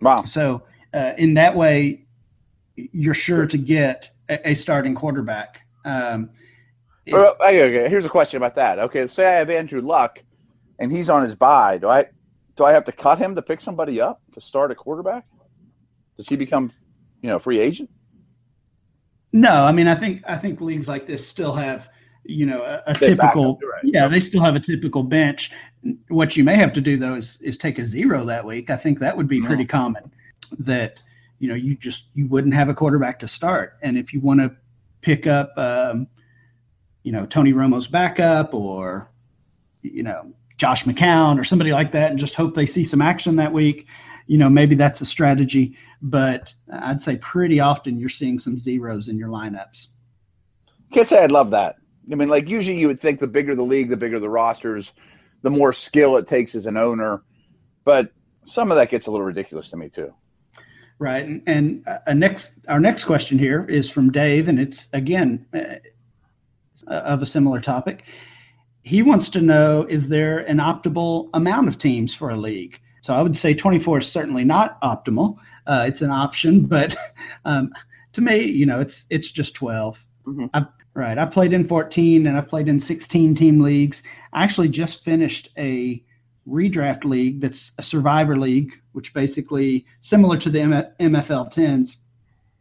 [0.00, 0.24] Wow.
[0.24, 0.62] So
[0.94, 2.01] uh, in that way,
[2.92, 5.60] you're sure to get a, a starting quarterback.
[5.84, 6.30] Um,
[7.08, 8.78] okay, okay, here's a question about that.
[8.78, 10.22] Okay, say I have Andrew Luck,
[10.78, 11.78] and he's on his bye.
[11.78, 12.06] Do I
[12.56, 15.24] do I have to cut him to pick somebody up to start a quarterback?
[16.16, 16.70] Does he become,
[17.22, 17.90] you know, free agent?
[19.32, 21.88] No, I mean, I think I think leagues like this still have,
[22.24, 23.58] you know, a, a typical.
[23.62, 23.82] Right.
[23.84, 25.50] Yeah, they still have a typical bench.
[26.08, 28.70] What you may have to do though is is take a zero that week.
[28.70, 30.12] I think that would be pretty common.
[30.58, 31.00] That
[31.42, 34.40] you know you just you wouldn't have a quarterback to start, and if you want
[34.40, 34.54] to
[35.00, 36.06] pick up, um,
[37.02, 39.10] you know, Tony Romo's backup or
[39.82, 43.36] you know Josh McCown or somebody like that, and just hope they see some action
[43.36, 43.86] that week
[44.26, 49.08] you know, maybe that's a strategy, but I'd say pretty often you're seeing some zeros
[49.08, 49.88] in your lineups.
[50.92, 51.76] Can't say I'd love that.
[52.10, 54.92] I mean, like usually you would think the bigger the league, the bigger the rosters,
[55.42, 57.22] the more skill it takes as an owner.
[57.84, 58.12] But
[58.44, 60.14] some of that gets a little ridiculous to me too.
[61.02, 65.44] Right, and, and uh, next our next question here is from Dave, and it's again
[65.52, 65.80] uh,
[66.86, 68.04] of a similar topic.
[68.84, 72.78] He wants to know: Is there an optimal amount of teams for a league?
[73.02, 75.38] So I would say 24 is certainly not optimal.
[75.66, 76.96] Uh, it's an option, but
[77.46, 77.72] um,
[78.12, 80.04] to me, you know, it's it's just 12.
[80.28, 80.46] Mm-hmm.
[80.54, 81.18] I, right.
[81.18, 84.04] I played in 14 and I played in 16 team leagues.
[84.32, 86.00] I actually just finished a
[86.48, 91.96] redraft league that's a survivor league, which basically similar to the M- MFL 10s.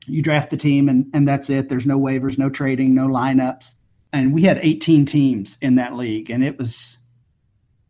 [0.08, 1.70] You draft the team and, and that's it.
[1.70, 3.74] There's no waivers, no trading, no lineups.
[4.14, 6.98] And we had 18 teams in that league, and it was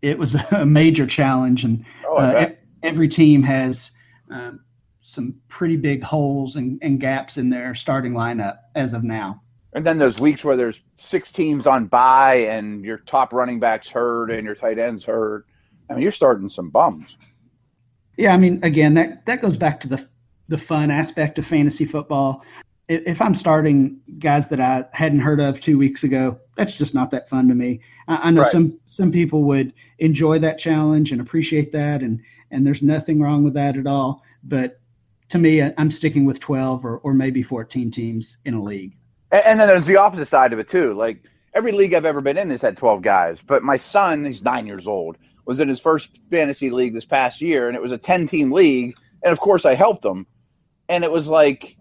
[0.01, 2.49] it was a major challenge, and oh, uh,
[2.83, 3.91] every team has
[4.29, 4.59] um,
[5.01, 9.41] some pretty big holes and, and, gaps in their starting lineup as of now.
[9.73, 13.87] And then those weeks where there's six teams on bye and your top running backs
[13.89, 15.45] hurt and your tight ends hurt.
[15.89, 17.15] I mean, you're starting some bums.
[18.17, 20.07] Yeah, I mean, again, that that goes back to the
[20.47, 22.43] the fun aspect of fantasy football.
[22.87, 27.09] If I'm starting guys that I hadn't heard of two weeks ago, that's just not
[27.11, 27.79] that fun to me.
[28.07, 28.51] I, I know right.
[28.51, 33.43] some some people would enjoy that challenge and appreciate that, and and there's nothing wrong
[33.43, 34.23] with that at all.
[34.43, 34.81] But
[35.31, 38.95] to me, I'm sticking with 12 or, or maybe 14 teams in a league.
[39.31, 40.93] And, and then there's the opposite side of it too.
[40.93, 44.43] Like every league I've ever been in has had 12 guys, but my son, he's
[44.43, 45.17] nine years old,
[45.51, 48.53] was in his first fantasy league this past year, and it was a 10 team
[48.53, 50.25] league, and of course I helped him,
[50.87, 51.75] and it was like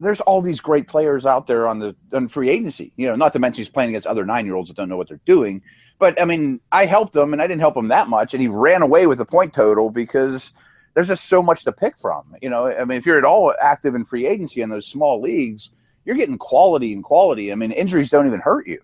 [0.00, 2.92] there's all these great players out there on the on free agency.
[2.96, 4.98] You know, not to mention he's playing against other nine year olds that don't know
[4.98, 5.62] what they're doing.
[5.98, 8.48] But I mean, I helped him, and I didn't help him that much, and he
[8.48, 10.52] ran away with the point total because
[10.92, 12.36] there's just so much to pick from.
[12.42, 15.22] You know, I mean, if you're at all active in free agency in those small
[15.22, 15.70] leagues,
[16.04, 17.50] you're getting quality and quality.
[17.50, 18.82] I mean, injuries don't even hurt you.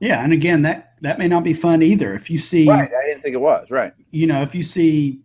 [0.00, 2.14] Yeah, and again, that that may not be fun either.
[2.14, 3.92] If you see, right, I didn't think it was right.
[4.10, 5.20] You know, if you see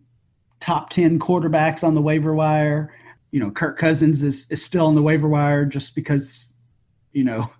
[0.60, 2.92] top ten quarterbacks on the waiver wire
[3.32, 6.44] you know, Kirk Cousins is, is still on the waiver wire just because,
[7.12, 7.50] you know,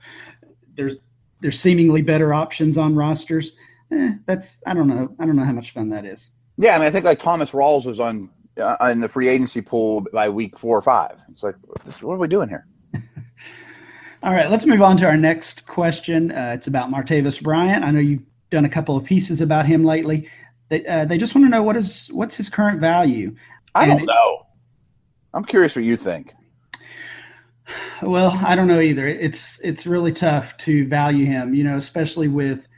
[0.76, 0.94] there's
[1.40, 3.54] there's seemingly better options on rosters.
[3.90, 5.14] Eh, that's I don't know.
[5.18, 6.30] I don't know how much fun that is.
[6.58, 8.28] Yeah, I mean, I think like Thomas Rawls was on
[8.58, 11.18] uh, in the free agency pool by week four or five.
[11.30, 11.56] It's like,
[12.00, 12.66] what are we doing here?
[14.22, 16.30] All right, let's move on to our next question.
[16.30, 17.84] Uh, it's about Martavis Bryant.
[17.84, 20.28] I know you've done a couple of pieces about him lately.
[20.68, 23.34] They, uh, they just want to know what is what's his current value.
[23.74, 24.46] I and don't know.
[25.34, 26.34] I'm curious what you think.
[28.00, 29.08] Well, I don't know either.
[29.08, 32.68] It's it's really tough to value him, you know, especially with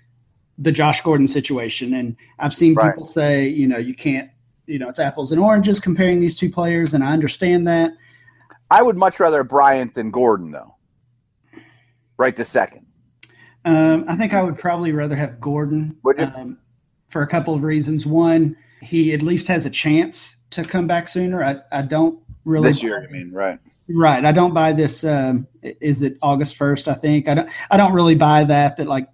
[0.57, 1.93] the Josh Gordon situation.
[1.93, 2.95] And I've seen right.
[2.95, 4.31] people say, you know, you can't,
[4.67, 7.93] you know, it's apples and oranges comparing these two players, and I understand that.
[8.71, 10.74] I would much rather Bryant than Gordon, though.
[12.17, 12.87] Right this second.
[13.65, 16.59] Um, I think I would probably rather have Gordon um,
[17.09, 18.05] for a couple of reasons.
[18.05, 21.43] One, he at least has a chance to come back sooner.
[21.43, 23.03] I, I don't really this year.
[23.03, 23.59] I mean, right?
[23.89, 24.25] Right.
[24.25, 25.05] I don't buy this.
[25.05, 26.89] Um, is it August first?
[26.89, 27.51] I think I don't.
[27.71, 28.77] I don't really buy that.
[28.77, 29.09] That like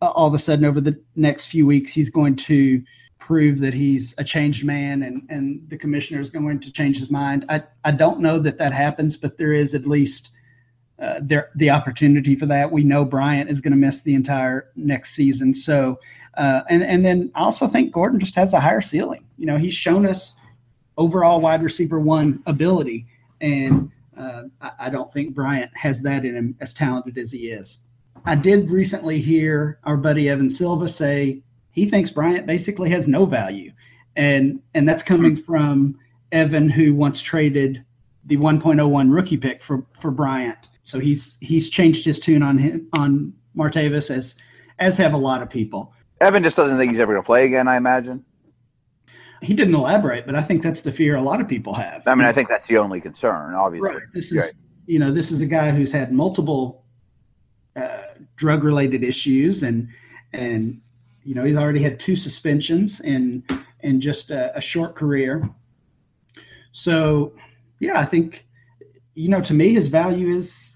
[0.00, 2.82] all of a sudden over the next few weeks he's going to
[3.18, 7.10] prove that he's a changed man and and the commissioner is going to change his
[7.10, 7.44] mind.
[7.48, 10.30] I I don't know that that happens, but there is at least
[11.00, 12.70] uh, there the opportunity for that.
[12.70, 15.54] We know Bryant is going to miss the entire next season.
[15.54, 15.98] So,
[16.36, 19.24] uh, and and then I also think Gordon just has a higher ceiling.
[19.36, 20.34] You know, he's shown us
[20.96, 23.06] overall wide receiver one ability,
[23.40, 27.50] and uh, I, I don't think Bryant has that in him as talented as he
[27.50, 27.78] is.
[28.24, 33.24] I did recently hear our buddy Evan Silva say he thinks Bryant basically has no
[33.24, 33.72] value,
[34.16, 35.96] and and that's coming from
[36.32, 37.84] Evan, who once traded
[38.26, 40.68] the 1.01 rookie pick for for Bryant.
[40.88, 44.36] So he's he's changed his tune on him on Martavis as
[44.78, 45.92] as have a lot of people.
[46.18, 47.68] Evan just doesn't think he's ever going to play again.
[47.68, 48.24] I imagine.
[49.42, 52.02] He didn't elaborate, but I think that's the fear a lot of people have.
[52.06, 53.90] I mean, I think that's the only concern, obviously.
[53.90, 54.02] Right.
[54.14, 54.52] This is, right.
[54.86, 56.82] you know, this is a guy who's had multiple
[57.76, 58.04] uh,
[58.36, 59.90] drug-related issues, and
[60.32, 60.80] and
[61.22, 63.44] you know he's already had two suspensions in
[63.80, 65.46] in just a, a short career.
[66.72, 67.34] So,
[67.78, 68.46] yeah, I think
[69.14, 70.68] you know to me his value is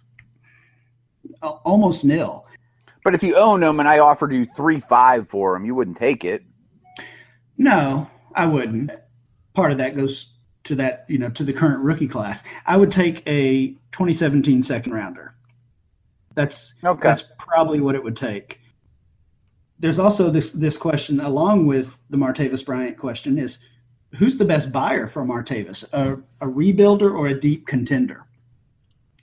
[1.42, 2.46] almost nil.
[3.04, 5.96] But if you own him and I offered you three five for him, you wouldn't
[5.96, 6.42] take it.
[7.58, 8.90] No, I wouldn't.
[9.54, 10.30] Part of that goes
[10.64, 12.42] to that, you know, to the current rookie class.
[12.66, 15.34] I would take a 2017 second rounder.
[16.34, 17.00] That's okay.
[17.02, 18.60] that's probably what it would take.
[19.78, 23.58] There's also this this question along with the Martavis Bryant question is
[24.16, 28.26] who's the best buyer for Martavis, a, a rebuilder or a deep contender?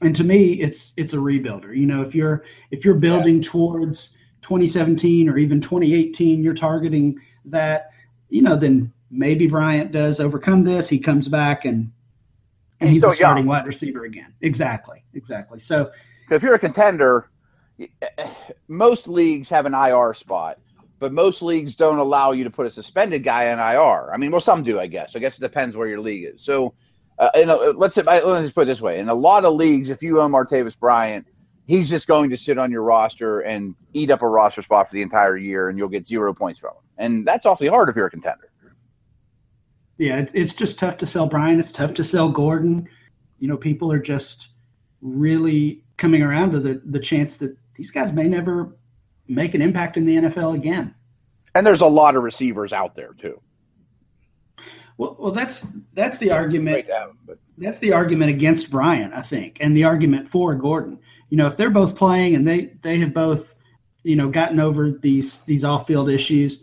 [0.02, 1.76] And to me it's it's a rebuilder.
[1.76, 3.50] You know if you're if you're building yeah.
[3.50, 4.10] towards
[4.42, 7.92] 2017 or even 2018 you're targeting that
[8.30, 10.88] you know then maybe bryant does overcome this.
[10.88, 11.92] He comes back and
[12.82, 13.48] and he's, he's a starting young.
[13.48, 14.34] wide receiver again.
[14.42, 15.60] Exactly exactly.
[15.60, 15.92] So
[16.32, 17.30] if you're a contender
[18.68, 20.60] most leagues have an ir spot
[21.00, 24.32] but most leagues don't allow you to put a suspended guy in ir i mean
[24.32, 25.16] well some do i guess.
[25.16, 26.42] I guess it depends where your league is.
[26.42, 26.74] So
[27.20, 29.54] uh, you know, let's say, let's just put it this way: in a lot of
[29.54, 31.28] leagues, if you own Martavis Bryant,
[31.66, 34.96] he's just going to sit on your roster and eat up a roster spot for
[34.96, 36.84] the entire year, and you'll get zero points from him.
[36.98, 38.50] And that's awfully hard if you're a contender.
[39.98, 41.60] Yeah, it's just tough to sell Bryant.
[41.60, 42.88] It's tough to sell Gordon.
[43.40, 44.48] You know, people are just
[45.02, 48.78] really coming around to the the chance that these guys may never
[49.28, 50.96] make an impact in the NFL again.
[51.54, 53.42] And there's a lot of receivers out there too.
[55.00, 56.90] Well, well, that's that's the argument.
[56.90, 57.18] Down,
[57.58, 61.00] that's the argument against Bryant, I think, and the argument for Gordon.
[61.30, 63.46] You know, if they're both playing and they they have both,
[64.04, 66.60] you know, gotten over these these off field issues.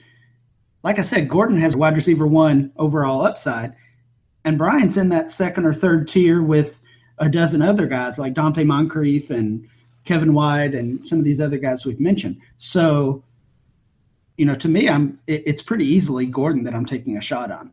[0.83, 3.75] Like I said, Gordon has wide receiver one overall upside,
[4.45, 6.79] and Bryant's in that second or third tier with
[7.17, 9.67] a dozen other guys like Donte Moncrief and
[10.05, 12.39] Kevin White and some of these other guys we've mentioned.
[12.59, 13.25] So,
[14.37, 17.51] you know, to me, I'm it, it's pretty easily Gordon that I'm taking a shot
[17.51, 17.73] on.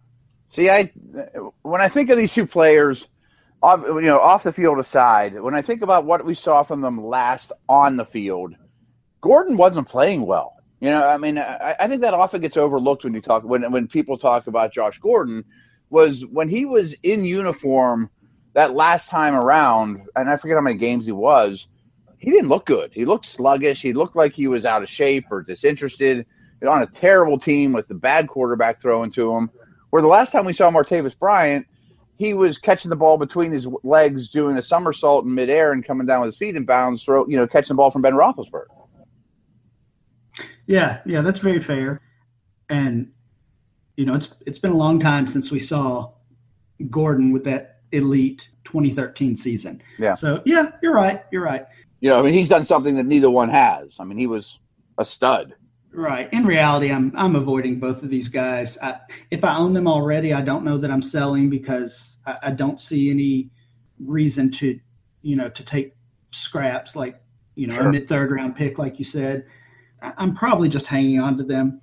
[0.54, 0.84] See, I
[1.64, 3.08] when I think of these two players,
[3.64, 6.82] off, you know, off the field aside, when I think about what we saw from
[6.82, 8.54] them last on the field,
[9.20, 10.54] Gordon wasn't playing well.
[10.80, 13.72] You know, I mean, I, I think that often gets overlooked when you talk when
[13.72, 15.44] when people talk about Josh Gordon.
[15.90, 18.12] Was when he was in uniform
[18.54, 21.68] that last time around, and I forget how many games he was.
[22.20, 22.92] He didn't look good.
[22.94, 23.82] He looked sluggish.
[23.82, 26.28] He looked like he was out of shape or disinterested.
[26.66, 29.50] On a terrible team with the bad quarterback throwing to him
[29.94, 31.68] where the last time we saw Martavis Bryant,
[32.16, 36.08] he was catching the ball between his legs, doing a somersault in midair and coming
[36.08, 38.66] down with his feet in bounds, throw, you know, catching the ball from Ben Roethlisberger.
[40.66, 42.02] Yeah, yeah, that's very fair.
[42.72, 43.12] And
[43.96, 46.10] you know, it's it's been a long time since we saw
[46.90, 49.80] Gordon with that elite 2013 season.
[50.00, 50.16] Yeah.
[50.16, 51.24] So yeah, you're right.
[51.32, 51.68] You're right.
[52.00, 53.98] You know, I mean, he's done something that neither one has.
[54.00, 54.58] I mean, he was
[54.98, 55.54] a stud.
[55.94, 56.32] Right.
[56.34, 58.78] In reality, I'm I'm avoiding both of these guys.
[58.82, 58.98] I,
[59.30, 62.82] if I own them already, I don't know that I'm selling because I, I, don't
[62.82, 63.52] see any
[64.00, 64.80] reason to,
[65.22, 65.94] you know, to take
[66.32, 67.22] scraps like
[67.56, 67.90] you know sure.
[67.90, 69.46] a mid third round pick, like you said.
[70.02, 71.80] I, am probably just hanging on to them.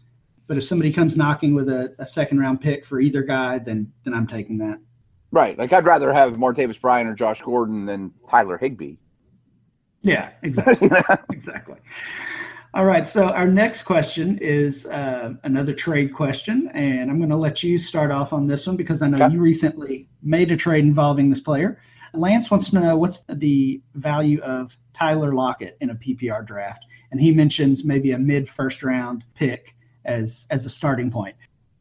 [0.48, 3.92] But if somebody comes knocking with a, a second round pick for either guy, then
[4.04, 4.80] then I'm taking that.
[5.30, 5.56] Right.
[5.56, 8.96] Like I'd rather have Martavis Bryant or Josh Gordon than Tyler Higbee.
[10.02, 10.30] Yeah.
[10.42, 10.90] Exactly.
[11.32, 11.76] exactly.
[12.72, 13.08] All right.
[13.08, 17.76] So our next question is uh, another trade question, and I'm going to let you
[17.76, 19.34] start off on this one because I know okay.
[19.34, 21.80] you recently made a trade involving this player.
[22.14, 27.20] Lance wants to know what's the value of Tyler Lockett in a PPR draft, and
[27.20, 31.34] he mentions maybe a mid first round pick as as a starting point.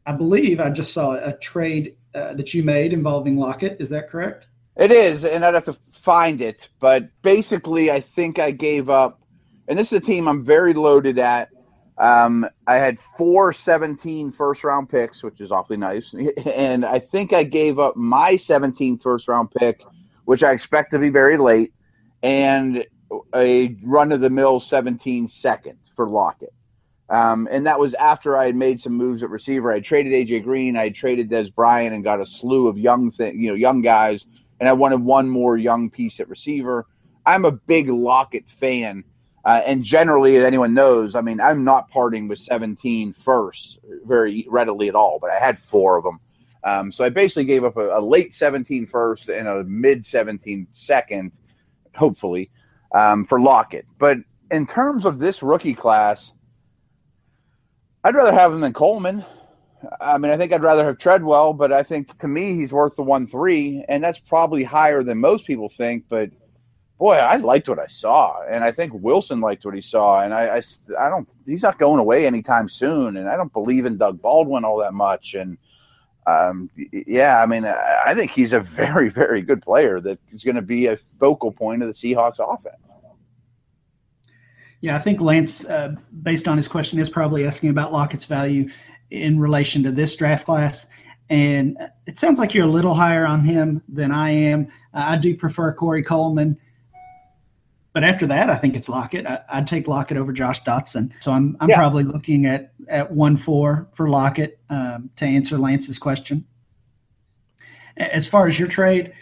[0.06, 3.76] I believe I just saw a trade uh, that you made involving Lockett.
[3.80, 4.46] Is that correct?
[4.76, 6.68] It is, and I'd have to find it.
[6.80, 9.19] But basically, I think I gave up
[9.70, 11.48] and this is a team I'm very loaded at.
[11.96, 16.14] Um, I had four 17 first round picks, which is awfully nice.
[16.56, 19.82] And I think I gave up my 17th first round pick,
[20.24, 21.72] which I expect to be very late.
[22.22, 22.84] and
[23.34, 26.52] a run of the mill 17 second for Lockett.
[27.08, 29.72] Um, and that was after I had made some moves at receiver.
[29.72, 33.40] I traded AJ Green, I traded Dez Bryant, and got a slew of young thing,
[33.40, 34.26] you know, young guys.
[34.60, 36.86] And I wanted one more young piece at receiver.
[37.26, 39.04] I'm a big Lockett fan,
[39.44, 41.14] uh, and generally, anyone knows.
[41.14, 45.58] I mean, I'm not parting with 17 first very readily at all, but I had
[45.58, 46.20] four of them.
[46.62, 50.66] Um, so I basically gave up a, a, late 17 first and a mid 17
[50.74, 51.32] second,
[51.94, 52.50] hopefully,
[52.94, 53.86] um, for Lockett.
[53.98, 54.18] But
[54.50, 56.32] in terms of this rookie class,
[58.04, 59.24] I'd rather have him than Coleman.
[60.00, 62.96] I mean, I think I'd rather have Treadwell, but I think to me he's worth
[62.96, 66.04] the one three, and that's probably higher than most people think.
[66.10, 66.30] But
[67.00, 70.34] boy, I liked what I saw, and I think Wilson liked what he saw, and
[70.34, 70.62] I, I,
[71.00, 74.66] I don't, he's not going away anytime soon, and I don't believe in Doug Baldwin
[74.66, 75.56] all that much, and
[76.26, 80.56] um, yeah, I mean, I think he's a very, very good player that is going
[80.56, 82.76] to be a focal point of the Seahawks offense.
[84.82, 88.68] Yeah, I think Lance, uh, based on his question, is probably asking about Lockett's value
[89.10, 90.86] in relation to this draft class.
[91.30, 94.66] And it sounds like you're a little higher on him than I am.
[94.92, 96.58] Uh, I do prefer Corey Coleman.
[97.92, 99.26] But after that, I think it's Lockett.
[99.26, 101.10] I, would take Lockett over Josh Doctson.
[101.20, 101.76] So I'm, I'm yeah.
[101.76, 106.44] probably looking at, at 1 4 for Lockett um, to answer Lance's question.
[107.96, 109.12] As far as your trade,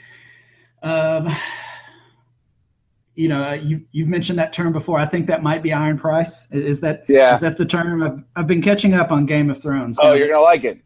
[0.83, 1.35] um,
[3.15, 4.97] you know, uh, you you've mentioned that term before.
[4.97, 6.47] I think that might be iron price.
[6.53, 7.35] Is that yeah?
[7.35, 8.01] Is that the term?
[8.01, 9.99] I've, I've been catching up on Game of Thrones.
[10.01, 10.79] Oh, now, you're gonna like it.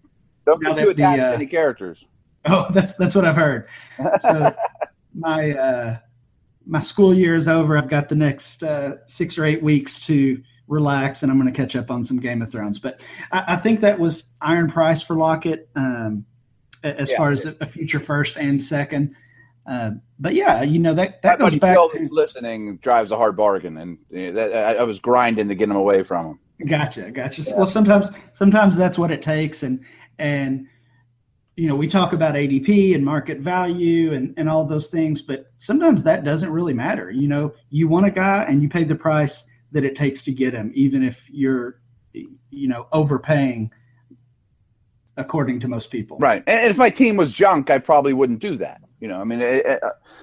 [0.47, 2.07] Don't get too attached uh, to any characters.
[2.47, 3.68] Oh, that's that's what I've heard.
[4.22, 4.55] So
[5.14, 5.99] my uh,
[6.66, 7.76] my school year is over.
[7.76, 11.56] I've got the next uh, six or eight weeks to relax, and I'm going to
[11.56, 12.78] catch up on some Game of Thrones.
[12.78, 13.00] But
[13.30, 16.24] I, I think that was iron price for Lockett um,
[16.82, 19.14] as yeah, far as a, a future first and second.
[19.66, 23.76] Uh, but yeah, you know that that goes back to listening drives a hard bargain,
[23.76, 23.98] and
[24.36, 26.66] that, I, I, was grinding to get him away from him.
[26.66, 27.42] Gotcha, gotcha.
[27.42, 27.56] Yeah.
[27.56, 29.84] Well, sometimes sometimes that's what it takes, and
[30.18, 30.66] and
[31.62, 35.46] you know we talk about ADP and market value and and all those things, but
[35.58, 37.12] sometimes that doesn't really matter.
[37.12, 40.32] You know, you want a guy and you pay the price that it takes to
[40.32, 41.80] get him, even if you're
[42.12, 43.70] you know overpaying
[45.16, 46.18] according to most people.
[46.18, 46.42] Right.
[46.48, 48.80] And if my team was junk, I probably wouldn't do that.
[48.98, 49.80] You know, I mean, it, it,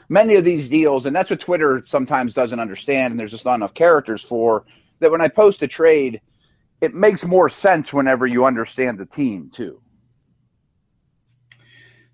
[0.09, 3.55] many of these deals, and that's what Twitter sometimes doesn't understand, and there's just not
[3.55, 4.65] enough characters for
[4.99, 5.09] that.
[5.09, 6.19] When I post a trade,
[6.81, 9.79] it makes more sense whenever you understand the team too.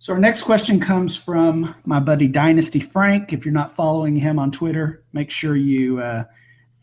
[0.06, 3.34] So our next question comes from my buddy Dynasty Frank.
[3.34, 6.26] If you're not following him on Twitter, make sure you uh,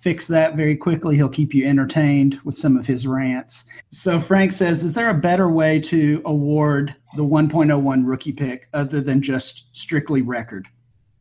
[0.00, 1.14] fix that very quickly.
[1.14, 3.64] He'll keep you entertained with some of his rants.
[3.92, 9.00] So Frank says, is there a better way to award the 1.01 rookie pick other
[9.00, 10.66] than just strictly record?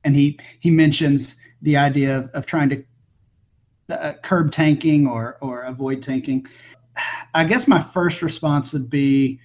[0.04, 2.84] And he he mentions the idea of, of trying to
[3.92, 6.48] uh, curb tanking or or avoid tanking.
[7.36, 9.40] I guess my first response would be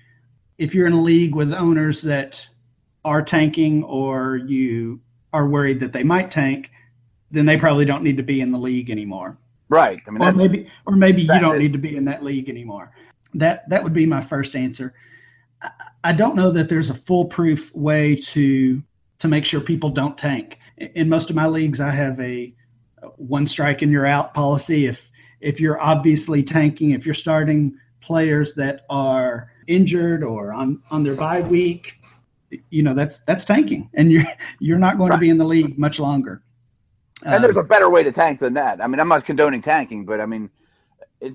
[0.59, 2.47] if you're in a league with owners that
[3.05, 5.01] are tanking or you
[5.33, 6.71] are worried that they might tank,
[7.31, 9.39] then they probably don't need to be in the league anymore.
[9.69, 10.01] Right.
[10.07, 12.93] I mean, or maybe, or maybe you don't need to be in that league anymore.
[13.35, 14.95] That that would be my first answer.
[15.61, 15.71] I,
[16.05, 18.83] I don't know that there's a foolproof way to
[19.19, 20.59] to make sure people don't tank.
[20.79, 22.55] In most of my leagues, I have a
[23.17, 24.87] one strike and you're out policy.
[24.87, 25.01] If
[25.41, 31.15] if you're obviously tanking, if you're starting players that are injured or on on their
[31.15, 31.95] bye week,
[32.71, 34.25] you know that's that's tanking, and you're
[34.61, 35.17] you're not going right.
[35.17, 36.43] to be in the league much longer.
[37.25, 38.83] And there's a um, better way to tank than that.
[38.83, 40.51] I mean, I'm not condoning tanking, but I mean,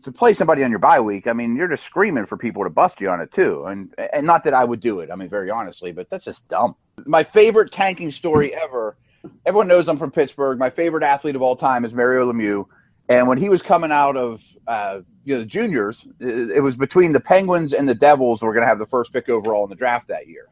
[0.03, 2.69] to play somebody on your bye week, I mean, you're just screaming for people to
[2.69, 3.65] bust you on it too.
[3.65, 5.09] And and not that I would do it.
[5.11, 6.75] I mean, very honestly, but that's just dumb.
[7.05, 8.97] My favorite tanking story ever.
[9.45, 10.57] Everyone knows I'm from Pittsburgh.
[10.57, 12.65] My favorite athlete of all time is Mario Lemieux.
[13.12, 17.12] And when he was coming out of uh, you know the juniors, it was between
[17.12, 18.41] the Penguins and the Devils.
[18.41, 20.47] We're going to have the first pick overall in the draft that year.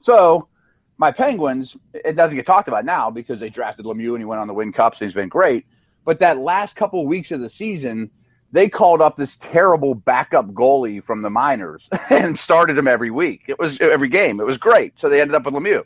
[0.00, 0.48] So
[0.96, 4.40] my Penguins, it doesn't get talked about now because they drafted Lemieux and he went
[4.40, 5.66] on the win cups and he's been great.
[6.06, 8.10] But that last couple weeks of the season,
[8.52, 13.44] they called up this terrible backup goalie from the minors and started him every week.
[13.48, 14.40] It was every game.
[14.40, 14.94] It was great.
[14.96, 15.84] So they ended up with Lemieux.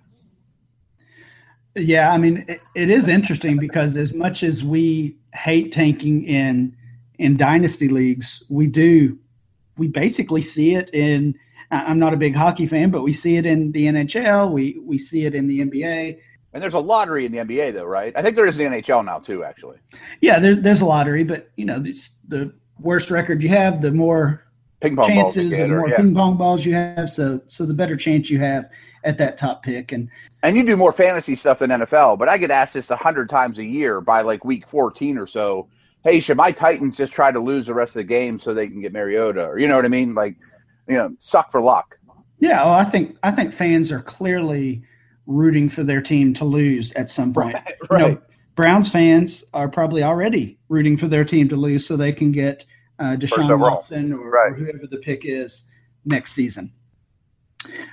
[1.74, 6.76] Yeah, I mean, it, it is interesting because as much as we hate tanking in
[7.18, 9.18] in dynasty leagues, we do
[9.78, 11.34] we basically see it in
[11.70, 14.52] I'm not a big hockey fan, but we see it in the NHL.
[14.52, 16.18] We we see it in the NBA.
[16.52, 18.12] And there's a lottery in the NBA, though, right?
[18.14, 19.78] I think there is in the NHL now too, actually.
[20.20, 21.98] Yeah, there, there's a lottery, but you know, the,
[22.28, 24.44] the worst record you have, the more
[24.80, 25.96] ping pong chances balls and or, more yeah.
[25.96, 27.08] ping pong balls you have.
[27.10, 28.68] So so the better chance you have
[29.04, 29.92] at that top pick.
[29.92, 30.08] And
[30.42, 32.18] and you do more fantasy stuff than NFL.
[32.18, 35.26] But I get asked this a hundred times a year by like week fourteen or
[35.26, 35.68] so.
[36.04, 38.66] Hey, should my Titans just try to lose the rest of the game so they
[38.68, 39.46] can get Mariota?
[39.46, 40.14] Or you know what I mean?
[40.14, 40.36] Like,
[40.88, 41.96] you know, suck for luck.
[42.40, 44.82] Yeah, well, I think I think fans are clearly
[45.26, 47.54] rooting for their team to lose at some point.
[47.54, 48.06] Right, right.
[48.06, 48.20] You know,
[48.56, 52.64] Browns fans are probably already rooting for their team to lose so they can get
[52.98, 53.58] uh, Deshaun.
[53.58, 54.52] Watson or, Right.
[54.52, 55.64] or whoever the pick is
[56.04, 56.72] next season.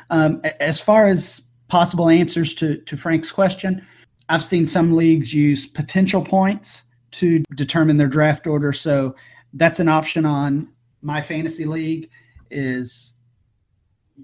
[0.10, 3.86] Um, as far as possible answers to, to Frank's question,
[4.28, 8.72] I've seen some leagues use potential points to determine their draft order.
[8.72, 9.16] So
[9.54, 10.70] that's an option on
[11.02, 12.10] my fantasy league
[12.52, 13.14] is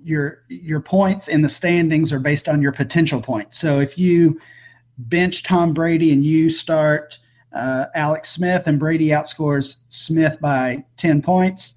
[0.03, 3.57] your your points in the standings are based on your potential points.
[3.57, 4.39] So if you
[4.97, 7.17] bench Tom Brady and you start
[7.53, 11.75] uh, Alex Smith and Brady outscores Smith by 10 points,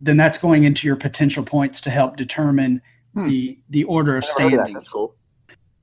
[0.00, 2.80] then that's going into your potential points to help determine
[3.14, 3.28] Hmm.
[3.28, 4.32] the the order of of that.
[4.34, 5.16] standings cool.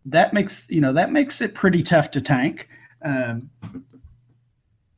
[0.06, 2.70] that makes you know that makes it pretty tough to tank.
[3.04, 3.50] Um,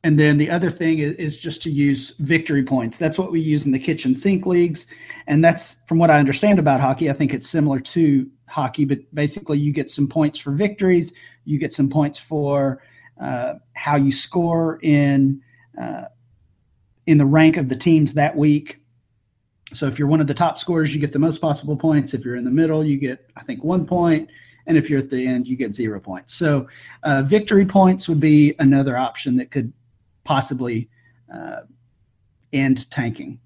[0.02, 2.96] and then the other thing is, is just to use victory points.
[2.96, 4.86] That's what we use in the kitchen sink leagues,
[5.26, 7.10] and that's from what I understand about hockey.
[7.10, 11.12] I think it's similar to hockey, but basically you get some points for victories,
[11.44, 12.82] you get some points for
[13.20, 15.42] uh, how you score in
[15.80, 16.04] uh,
[17.06, 18.79] in the rank of the teams that week.
[19.72, 22.14] So if you're one of the top scorers, you get the most possible points.
[22.14, 24.28] If you're in the middle, you get I think one point,
[24.66, 26.34] and if you're at the end, you get zero points.
[26.34, 26.66] So
[27.02, 29.72] uh, victory points would be another option that could
[30.24, 30.88] possibly
[31.32, 31.60] uh,
[32.52, 33.38] end tanking.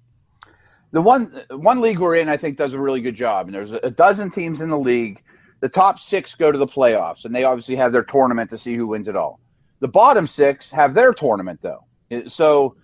[0.91, 3.47] The one one league we're in, I think, does a really good job.
[3.47, 5.21] And there's a dozen teams in the league.
[5.59, 8.75] The top six go to the playoffs, and they obviously have their tournament to see
[8.75, 9.39] who wins it all.
[9.79, 11.83] The bottom six have their tournament, though.
[12.27, 12.75] So,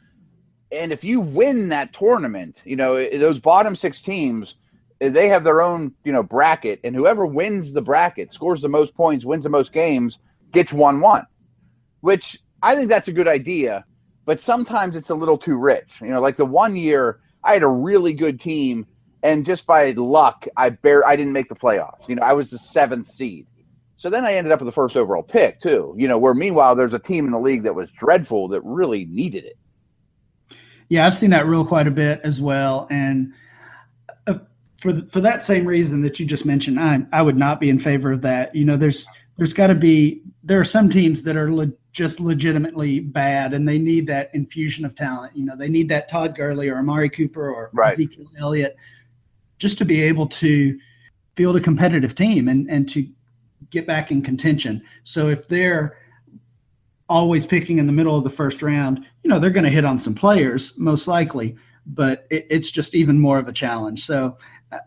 [0.72, 4.56] and if you win that tournament, you know those bottom six teams,
[5.02, 8.70] eh, they have their own you know bracket, and whoever wins the bracket, scores the
[8.70, 10.20] most points, wins the most games,
[10.52, 11.26] gets one one.
[12.02, 13.86] Which I think that's a good idea,
[14.26, 16.02] but sometimes it's a little too rich.
[16.02, 18.88] You know, like the one year I had a really good team,
[19.24, 22.08] and just by luck, I bare I didn't make the playoffs.
[22.08, 23.48] You know, I was the seventh seed.
[23.98, 25.94] So then I ended up with the first overall pick too.
[25.96, 29.06] You know, where meanwhile there's a team in the league that was dreadful that really
[29.06, 29.58] needed it.
[30.92, 33.32] Yeah, I've seen that rule quite a bit as well, and
[34.28, 34.40] uh,
[34.82, 37.70] for the, for that same reason that you just mentioned, I I would not be
[37.70, 38.54] in favor of that.
[38.54, 42.20] You know, there's there's got to be there are some teams that are le- just
[42.20, 45.34] legitimately bad, and they need that infusion of talent.
[45.34, 47.94] You know, they need that Todd Gurley or Amari Cooper or Right.
[47.94, 48.76] Ezekiel Elliott
[49.60, 50.78] just to be able to
[51.38, 53.08] field a competitive team and and to
[53.70, 54.84] get back in contention.
[55.06, 56.01] So if they're
[57.12, 59.84] always picking in the middle of the first round, you know, they're going to hit
[59.84, 64.06] on some players most likely, but it, it's just even more of a challenge.
[64.06, 64.38] So
[64.72, 64.80] uh,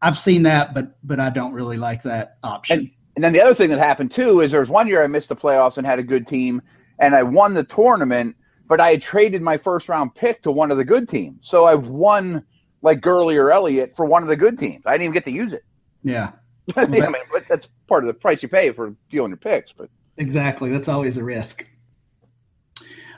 [0.00, 2.78] I've seen that, but but I don't really like that option.
[2.78, 5.08] And and then the other thing that happened too is there was one year I
[5.08, 6.62] missed the playoffs and had a good team,
[7.00, 8.36] and I won the tournament,
[8.68, 11.64] but I had traded my first round pick to one of the good teams, so
[11.64, 12.44] I won
[12.80, 14.84] like Gurley or Elliott for one of the good teams.
[14.86, 15.64] I didn't even get to use it.
[16.04, 16.30] yeah,
[16.76, 19.36] I mean, I mean, but that's part of the price you pay for dealing your
[19.36, 19.72] picks.
[19.72, 20.70] But exactly.
[20.70, 21.66] That's always a risk.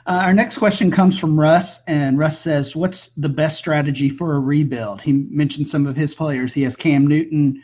[0.07, 4.35] Uh, our next question comes from Russ, and Russ says, "What's the best strategy for
[4.35, 6.53] a rebuild?" He mentioned some of his players.
[6.53, 7.63] He has Cam Newton,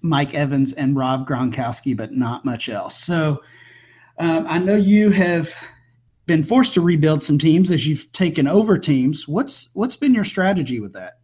[0.00, 3.02] Mike Evans, and Rob Gronkowski, but not much else.
[3.02, 3.42] So
[4.18, 5.52] um, I know you have
[6.24, 9.28] been forced to rebuild some teams as you've taken over teams.
[9.28, 11.18] What's what's been your strategy with that?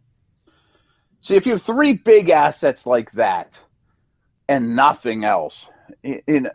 [1.21, 3.59] See, if you have three big assets like that
[4.47, 5.67] and nothing else,
[6.03, 6.49] in, in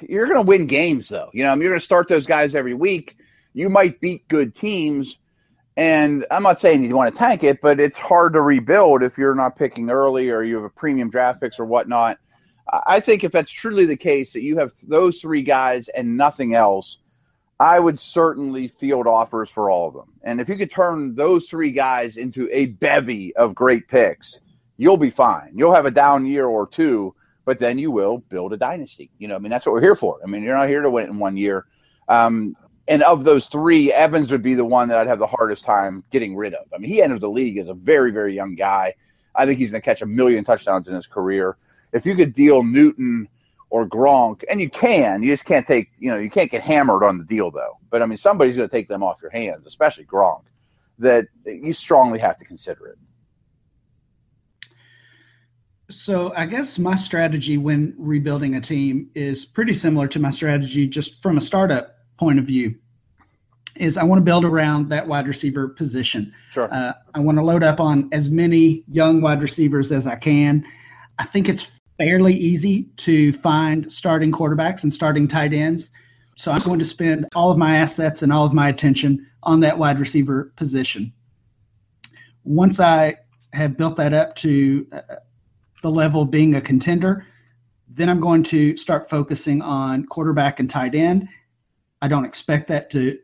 [0.00, 1.30] you're going to win games, though.
[1.32, 3.16] You know, I mean, you're going to start those guys every week.
[3.52, 5.18] You might beat good teams,
[5.76, 9.18] and I'm not saying you want to tank it, but it's hard to rebuild if
[9.18, 12.18] you're not picking early or you have a premium draft picks or whatnot.
[12.72, 16.16] I I think if that's truly the case that you have those three guys and
[16.16, 16.98] nothing else,
[17.60, 20.12] I would certainly field offers for all of them.
[20.22, 24.38] And if you could turn those three guys into a bevy of great picks,
[24.76, 25.52] you'll be fine.
[25.54, 27.14] You'll have a down year or two,
[27.44, 29.10] but then you will build a dynasty.
[29.18, 30.18] You know, I mean, that's what we're here for.
[30.22, 31.66] I mean, you're not here to win it in one year.
[32.08, 35.64] Um, and of those three, Evans would be the one that I'd have the hardest
[35.64, 36.66] time getting rid of.
[36.74, 38.94] I mean, he entered the league as a very, very young guy.
[39.34, 41.56] I think he's going to catch a million touchdowns in his career.
[41.92, 43.28] If you could deal Newton
[43.70, 47.02] or Gronk, and you can, you just can't take, you know, you can't get hammered
[47.02, 47.78] on the deal though.
[47.90, 50.42] But I mean, somebody's going to take them off your hands, especially Gronk.
[51.00, 52.98] That you strongly have to consider it.
[55.90, 60.86] So I guess my strategy when rebuilding a team is pretty similar to my strategy
[60.86, 62.74] just from a startup point of view.
[63.76, 66.32] is I want to build around that wide receiver position.
[66.50, 66.72] Sure.
[66.72, 70.64] Uh, I want to load up on as many young wide receivers as I can.
[71.18, 75.90] I think it's fairly easy to find starting quarterbacks and starting tight ends.
[76.36, 79.60] So I'm going to spend all of my assets and all of my attention on
[79.60, 81.12] that wide receiver position.
[82.44, 83.16] Once I
[83.52, 85.16] have built that up to uh,
[85.84, 87.26] the level of being a contender,
[87.90, 91.28] then I'm going to start focusing on quarterback and tight end.
[92.00, 93.18] I don't expect that to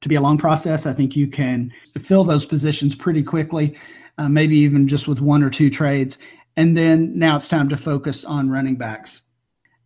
[0.00, 0.86] to be a long process.
[0.86, 3.76] I think you can fill those positions pretty quickly,
[4.18, 6.18] uh, maybe even just with one or two trades.
[6.56, 9.22] And then now it's time to focus on running backs.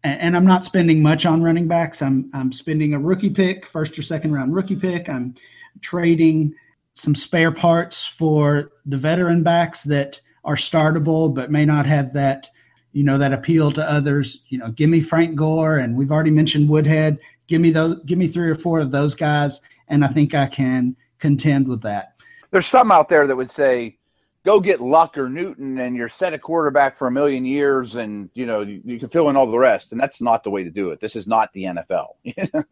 [0.04, 2.02] And, and I'm not spending much on running backs.
[2.02, 5.08] I'm I'm spending a rookie pick, first or second round rookie pick.
[5.08, 5.34] I'm
[5.80, 6.54] trading
[6.92, 12.48] some spare parts for the veteran backs that are startable but may not have that
[12.92, 14.40] you know that appeal to others.
[14.48, 17.18] You know give me frank gore and we've already mentioned woodhead.
[17.46, 20.46] Give me those give me three or four of those guys and i think i
[20.46, 22.14] can contend with that.
[22.50, 23.98] There's some out there that would say
[24.42, 28.30] go get luck or newton and you're set a quarterback for a million years and
[28.32, 29.92] you know you, you can fill in all the rest.
[29.92, 31.00] And that's not the way to do it.
[31.00, 32.14] This is not the nfl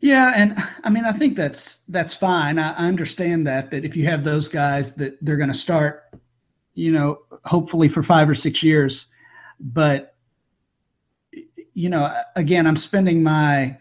[0.00, 2.58] Yeah, and I mean, I think that's that's fine.
[2.58, 6.04] I, I understand that that if you have those guys that they're going to start,
[6.76, 9.06] you know, hopefully for five or six years,
[9.58, 10.14] but
[11.74, 13.76] you know, again, I'm spending my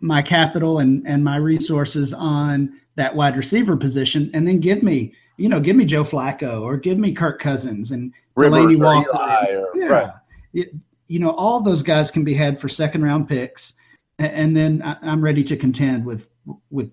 [0.00, 5.14] my capital and and my resources on that wide receiver position, and then give me,
[5.36, 9.10] you know, give me Joe Flacco or give me Kirk Cousins and Rivers Walker.
[9.10, 10.10] Or, yeah, right.
[10.52, 10.74] it,
[11.06, 13.74] you know, all those guys can be had for second round picks
[14.18, 16.28] and then I'm ready to contend with
[16.70, 16.90] with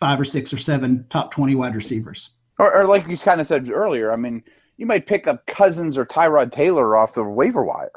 [0.00, 2.30] five or six or seven top twenty wide receivers.
[2.58, 4.42] Or, or, like you kind of said earlier, I mean,
[4.78, 7.92] you might pick up Cousins or Tyrod Taylor off the waiver wire.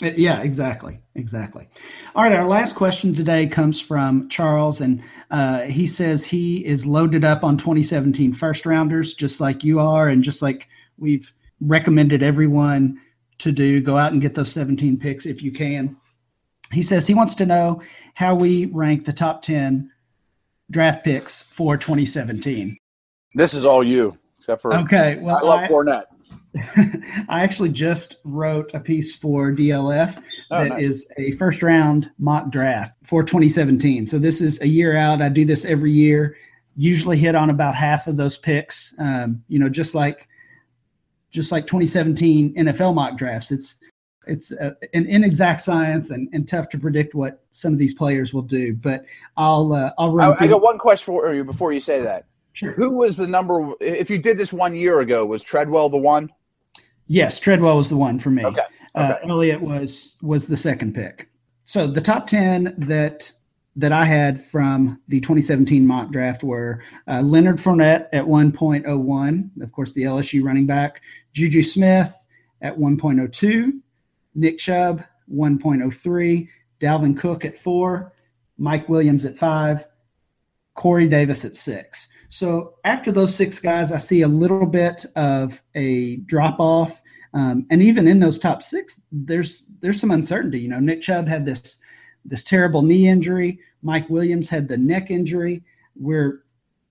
[0.00, 1.68] Uh, yeah, exactly, exactly.
[2.14, 6.86] All right, our last question today comes from Charles, and uh, he says he is
[6.86, 10.68] loaded up on 2017 first rounders, just like you are, and just like
[10.98, 13.00] we've recommended everyone
[13.38, 13.80] to do.
[13.80, 15.96] Go out and get those 17 picks if you can
[16.72, 17.82] he says he wants to know
[18.14, 19.90] how we rank the top 10
[20.70, 22.76] draft picks for 2017.
[23.34, 24.18] This is all you,
[24.48, 25.18] except for okay.
[25.20, 26.04] Well, I love I, Fournette.
[27.28, 30.82] I actually just wrote a piece for DLF oh, that nice.
[30.82, 34.06] is a first round mock draft for 2017.
[34.06, 35.20] So this is a year out.
[35.20, 36.36] I do this every year.
[36.76, 38.94] Usually hit on about half of those picks.
[38.98, 40.26] Um, you know, just like
[41.30, 43.50] just like 2017 NFL mock drafts.
[43.50, 43.76] It's
[44.26, 48.32] it's a, an inexact science and, and tough to predict what some of these players
[48.32, 48.74] will do.
[48.74, 49.04] But
[49.36, 50.36] I'll uh, I'll run.
[50.40, 52.27] I, I got one question for you before you say that.
[52.58, 52.72] Sure.
[52.72, 53.72] Who was the number?
[53.80, 56.28] If you did this one year ago, was Treadwell the one?
[57.06, 58.44] Yes, Treadwell was the one for me.
[58.44, 58.62] Okay.
[58.96, 59.28] Uh, okay.
[59.30, 61.28] Elliott was was the second pick.
[61.66, 63.30] So the top ten that
[63.76, 69.70] that I had from the 2017 mock draft were uh, Leonard Fournette at 1.01, of
[69.70, 71.00] course, the LSU running back,
[71.32, 72.12] Juju Smith
[72.60, 73.70] at 1.02,
[74.34, 76.48] Nick Chubb, 1.03,
[76.80, 78.12] Dalvin Cook at four,
[78.56, 79.84] Mike Williams at five,
[80.74, 82.08] Corey Davis at six.
[82.30, 87.00] So after those six guys, I see a little bit of a drop off.
[87.34, 90.60] Um, and even in those top six, there's there's some uncertainty.
[90.60, 91.76] You know, Nick Chubb had this
[92.24, 93.60] this terrible knee injury.
[93.82, 95.62] Mike Williams had the neck injury.
[95.94, 96.44] We're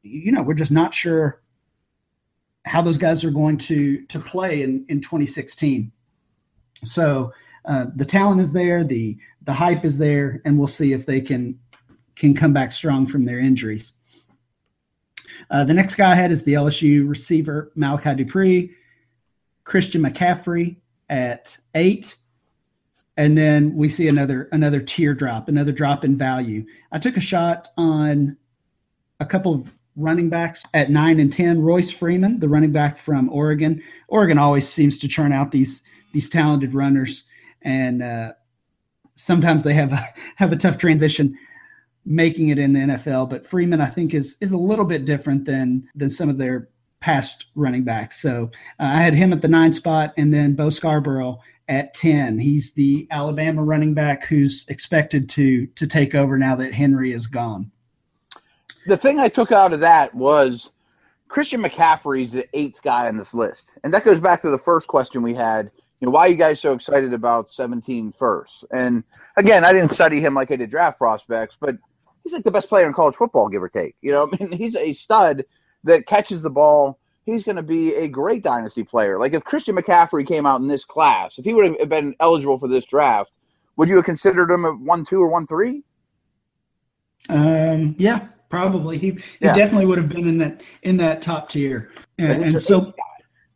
[0.03, 1.41] you know we're just not sure
[2.65, 5.91] how those guys are going to to play in in 2016.
[6.83, 7.31] So
[7.65, 11.21] uh, the talent is there, the the hype is there, and we'll see if they
[11.21, 11.59] can
[12.15, 13.93] can come back strong from their injuries.
[15.49, 18.69] Uh, the next guy I had is the LSU receiver Malachi Dupre,
[19.63, 20.77] Christian McCaffrey
[21.09, 22.15] at eight,
[23.15, 26.65] and then we see another another teardrop, another drop in value.
[26.91, 28.37] I took a shot on
[29.19, 31.61] a couple of running backs at nine and ten.
[31.61, 33.81] Royce Freeman, the running back from Oregon.
[34.07, 35.81] Oregon always seems to churn out these
[36.13, 37.23] these talented runners,
[37.61, 38.33] and uh,
[39.15, 41.37] sometimes they have a, have a tough transition
[42.07, 43.29] making it in the NFL.
[43.29, 46.69] But Freeman, I think, is is a little bit different than than some of their
[46.99, 48.21] past running backs.
[48.21, 48.49] So
[48.79, 52.39] uh, I had him at the nine spot, and then Bo Scarborough at ten.
[52.39, 57.27] He's the Alabama running back who's expected to to take over now that Henry is
[57.27, 57.71] gone.
[58.85, 60.69] The thing I took out of that was
[61.27, 64.57] Christian McCaffrey is the eighth guy on this list, and that goes back to the
[64.57, 68.63] first question we had you know, why are you guys so excited about 17 first?
[68.71, 69.03] And
[69.35, 71.75] again, I didn't study him like I did draft prospects, but
[72.27, 73.95] he's like the best player in college football, give or take.
[74.01, 75.45] You know, I mean, he's a stud
[75.85, 76.99] that catches the ball.
[77.25, 79.17] He's going to be a great dynasty player.
[79.19, 82.57] Like if Christian McCaffrey came out in this class, if he would have been eligible
[82.57, 83.31] for this draft,
[83.75, 85.83] would you have considered him a one, two, or one, three?
[87.29, 88.97] Um, yeah, probably.
[88.97, 89.55] He, he Yeah.
[89.55, 92.93] definitely would have been in that in that top tier, and, and so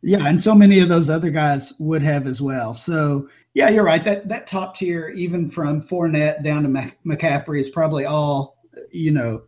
[0.02, 2.74] yeah, and so many of those other guys would have as well.
[2.74, 4.04] So yeah, you're right.
[4.04, 8.58] That that top tier, even from Fournette down to McCaffrey, is probably all
[8.92, 9.42] you know,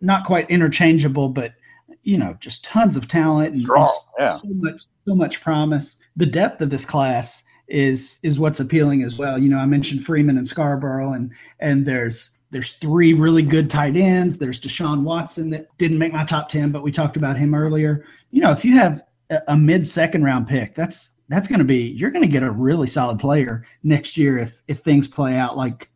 [0.00, 1.54] not quite interchangeable, but
[2.02, 4.36] you know, just tons of talent and, Strong, yeah.
[4.36, 5.96] so much so much promise.
[6.16, 9.38] The depth of this class is is what's appealing as well.
[9.38, 11.30] You know, I mentioned Freeman and Scarborough, and
[11.60, 14.36] and there's there's three really good tight ends.
[14.36, 18.04] There's Deshaun Watson that didn't make my top ten, but we talked about him earlier.
[18.30, 21.64] You know, if you have a, a mid second round pick, that's that's going to
[21.64, 25.36] be you're going to get a really solid player next year if if things play
[25.36, 25.88] out like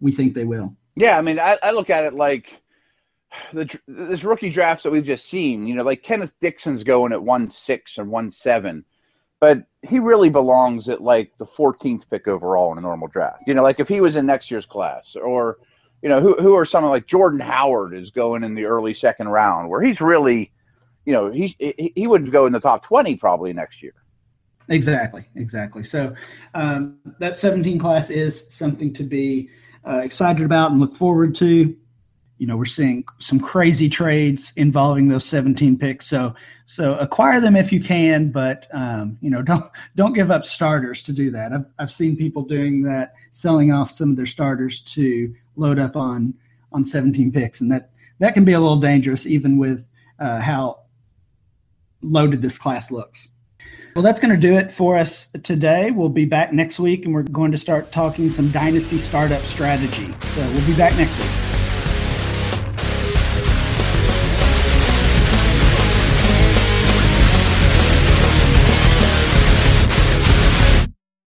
[0.00, 0.74] we think they will.
[0.96, 2.62] Yeah, I mean, I, I look at it like
[3.52, 5.66] the this rookie drafts that we've just seen.
[5.66, 8.84] You know, like Kenneth Dixon's going at one six or one seven,
[9.40, 13.42] but he really belongs at like the 14th pick overall in a normal draft.
[13.46, 15.58] You know, like if he was in next year's class, or
[16.02, 19.28] you know, who who are someone like Jordan Howard is going in the early second
[19.28, 20.52] round, where he's really,
[21.04, 21.56] you know, he
[21.96, 23.94] he, wouldn't go in the top 20 probably next year.
[24.68, 25.82] Exactly, exactly.
[25.82, 26.14] So
[26.54, 29.50] um, that 17 class is something to be
[29.86, 31.76] uh, excited about and look forward to.
[32.38, 36.06] You know, we're seeing some crazy trades involving those 17 picks.
[36.06, 36.34] So,
[36.66, 41.02] so acquire them if you can, but um, you know, don't don't give up starters
[41.02, 41.52] to do that.
[41.52, 45.96] I've I've seen people doing that, selling off some of their starters to load up
[45.96, 46.34] on
[46.72, 49.84] on 17 picks, and that that can be a little dangerous, even with
[50.18, 50.80] uh, how
[52.02, 53.28] loaded this class looks.
[53.94, 55.92] Well, that's going to do it for us today.
[55.92, 60.12] We'll be back next week and we're going to start talking some dynasty startup strategy.
[60.34, 61.43] So we'll be back next week.